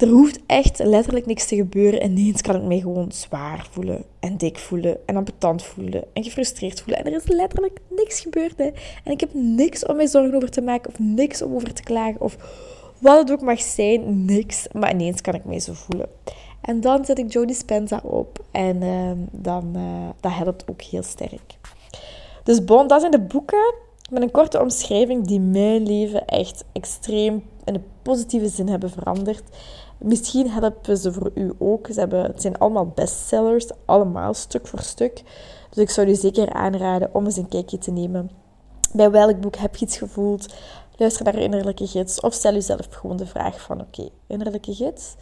er 0.03 0.09
hoeft 0.09 0.41
echt 0.47 0.79
letterlijk 0.79 1.27
niks 1.27 1.47
te 1.47 1.57
gebeuren. 1.57 2.01
En 2.01 2.17
ineens 2.17 2.41
kan 2.41 2.57
ik 2.57 2.63
mij 2.63 2.81
gewoon 2.81 3.13
zwaar 3.13 3.67
voelen. 3.71 4.05
En 4.21 4.37
dik 4.37 4.59
voelen. 4.59 4.97
En 5.07 5.17
ambetant 5.17 5.63
voelen. 5.63 6.05
En 6.13 6.25
gefrustreerd 6.25 6.81
voelen. 6.81 7.05
En 7.05 7.13
er 7.13 7.19
is 7.19 7.29
letterlijk 7.29 7.79
niks 7.89 8.21
gebeurd. 8.21 8.59
Hè. 8.59 8.71
En 9.05 9.13
ik 9.13 9.21
heb 9.21 9.31
niks 9.35 9.87
om 9.87 9.97
mij 9.97 10.07
zorgen 10.07 10.35
over 10.35 10.51
te 10.51 10.61
maken. 10.61 10.91
Of 10.91 10.99
niks 10.99 11.43
om 11.43 11.55
over 11.55 11.73
te 11.73 11.83
klagen. 11.83 12.21
Of 12.21 12.37
wat 12.99 13.19
het 13.19 13.33
ook 13.33 13.41
mag 13.41 13.61
zijn. 13.61 14.25
Niks. 14.25 14.67
Maar 14.73 14.91
ineens 14.91 15.21
kan 15.21 15.35
ik 15.35 15.45
mij 15.45 15.61
zo 15.61 15.73
voelen. 15.73 16.09
En 16.61 16.81
dan 16.81 17.05
zet 17.05 17.19
ik 17.19 17.33
Jodie 17.33 17.57
Spenza 17.57 18.01
op. 18.03 18.45
En 18.51 18.83
uh, 18.83 19.11
dan, 19.31 19.73
uh, 19.77 20.09
dat 20.21 20.33
helpt 20.33 20.71
ook 20.71 20.83
heel 20.83 21.03
sterk. 21.03 21.59
Dus 22.45 22.65
bon, 22.65 22.87
dat 22.87 23.01
zijn 23.01 23.13
de 23.13 23.21
boeken 23.21 23.75
met 24.11 24.23
een 24.23 24.31
korte 24.31 24.61
omschrijving 24.61 25.27
die 25.27 25.41
mijn 25.41 25.87
leven 25.87 26.27
echt 26.27 26.65
extreem 26.73 27.43
in 27.65 27.75
een 27.75 27.85
positieve 28.03 28.49
zin 28.49 28.69
hebben 28.69 28.91
veranderd. 28.91 29.43
Misschien 30.03 30.51
helpen 30.51 30.97
ze 30.97 31.13
voor 31.13 31.31
u 31.35 31.53
ook. 31.59 31.87
Ze 31.87 32.01
hebben, 32.01 32.23
het 32.23 32.43
zijn 32.43 32.59
allemaal 32.59 32.87
bestsellers, 32.87 33.67
allemaal 33.85 34.35
stuk 34.35 34.67
voor 34.67 34.81
stuk. 34.81 35.23
Dus 35.69 35.83
ik 35.83 35.91
zou 35.91 36.09
u 36.09 36.15
zeker 36.15 36.53
aanraden 36.53 37.15
om 37.15 37.25
eens 37.25 37.37
een 37.37 37.49
kijkje 37.49 37.79
te 37.79 37.91
nemen. 37.91 38.31
Bij 38.93 39.11
welk 39.11 39.41
boek 39.41 39.57
heb 39.57 39.77
je 39.77 39.85
iets 39.85 39.97
gevoeld? 39.99 40.55
Luister 40.97 41.25
naar 41.25 41.39
innerlijke 41.39 41.87
gids 41.87 42.21
of 42.21 42.35
stel 42.35 42.53
jezelf 42.53 42.87
gewoon 42.91 43.17
de 43.17 43.27
vraag 43.27 43.61
van 43.61 43.81
oké, 43.81 44.09
innerlijke 44.27 44.75
gids, 44.75 45.15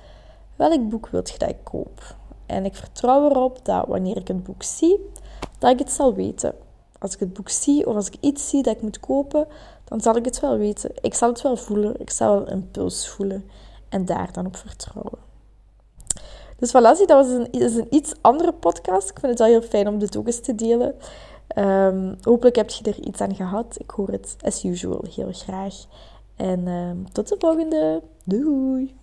welk 0.57 0.89
boek 0.89 1.09
wilt 1.09 1.31
je 1.31 1.39
dat 1.39 1.49
ik 1.49 1.65
koop? 1.65 2.15
En 2.47 2.65
ik 2.65 2.75
vertrouw 2.75 3.31
erop 3.31 3.65
dat 3.65 3.87
wanneer 3.87 4.17
ik 4.17 4.29
een 4.29 4.43
boek 4.43 4.63
zie, 4.63 5.11
dat 5.59 5.71
ik 5.71 5.79
het 5.79 5.93
zal 5.93 6.15
weten. 6.15 6.55
Als 6.99 7.15
ik 7.15 7.21
het 7.21 7.33
boek 7.33 7.49
zie 7.49 7.87
of 7.87 7.95
als 7.95 8.07
ik 8.07 8.17
iets 8.21 8.49
zie 8.49 8.63
dat 8.63 8.77
ik 8.77 8.83
moet 8.83 9.01
kopen, 9.01 9.47
dan 9.85 10.01
zal 10.01 10.17
ik 10.17 10.25
het 10.25 10.41
wel 10.41 10.59
weten. 10.59 10.91
Ik 11.01 11.15
zal 11.15 11.29
het 11.29 11.43
wel 11.43 11.57
voelen. 11.57 12.01
Ik 12.01 12.11
zal 12.11 12.35
wel 12.35 12.51
een 12.51 12.71
puls 12.71 13.09
voelen 13.09 13.45
en 13.91 14.05
daar 14.05 14.33
dan 14.33 14.47
op 14.47 14.57
vertrouwen. 14.57 15.19
Dus 16.57 16.71
voilà, 16.71 17.07
dat 17.07 17.09
was 17.09 17.29
een, 17.29 17.51
is 17.51 17.75
een 17.75 17.87
iets 17.91 18.15
andere 18.21 18.53
podcast. 18.53 19.11
Ik 19.11 19.19
vind 19.19 19.33
het 19.33 19.39
wel 19.39 19.49
heel 19.49 19.63
fijn 19.63 19.89
om 19.89 19.99
dit 19.99 20.17
ook 20.17 20.27
eens 20.27 20.41
te 20.41 20.55
delen. 20.55 20.95
Um, 21.57 22.17
hopelijk 22.23 22.57
heb 22.57 22.71
je 22.71 22.85
er 22.85 23.01
iets 23.01 23.21
aan 23.21 23.35
gehad. 23.35 23.77
Ik 23.79 23.91
hoor 23.91 24.09
het 24.09 24.37
as 24.41 24.65
usual 24.65 25.05
heel 25.15 25.33
graag. 25.33 25.75
En 26.37 26.67
um, 26.67 27.13
tot 27.13 27.29
de 27.29 27.37
volgende. 27.39 28.03
Doei! 28.25 28.95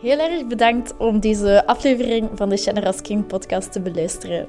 Heel 0.00 0.18
erg 0.18 0.46
bedankt 0.46 0.96
om 0.96 1.20
deze 1.20 1.66
aflevering 1.66 2.30
van 2.34 2.48
de 2.48 2.56
Generous 2.56 3.00
King 3.00 3.26
podcast 3.26 3.72
te 3.72 3.80
beluisteren. 3.80 4.48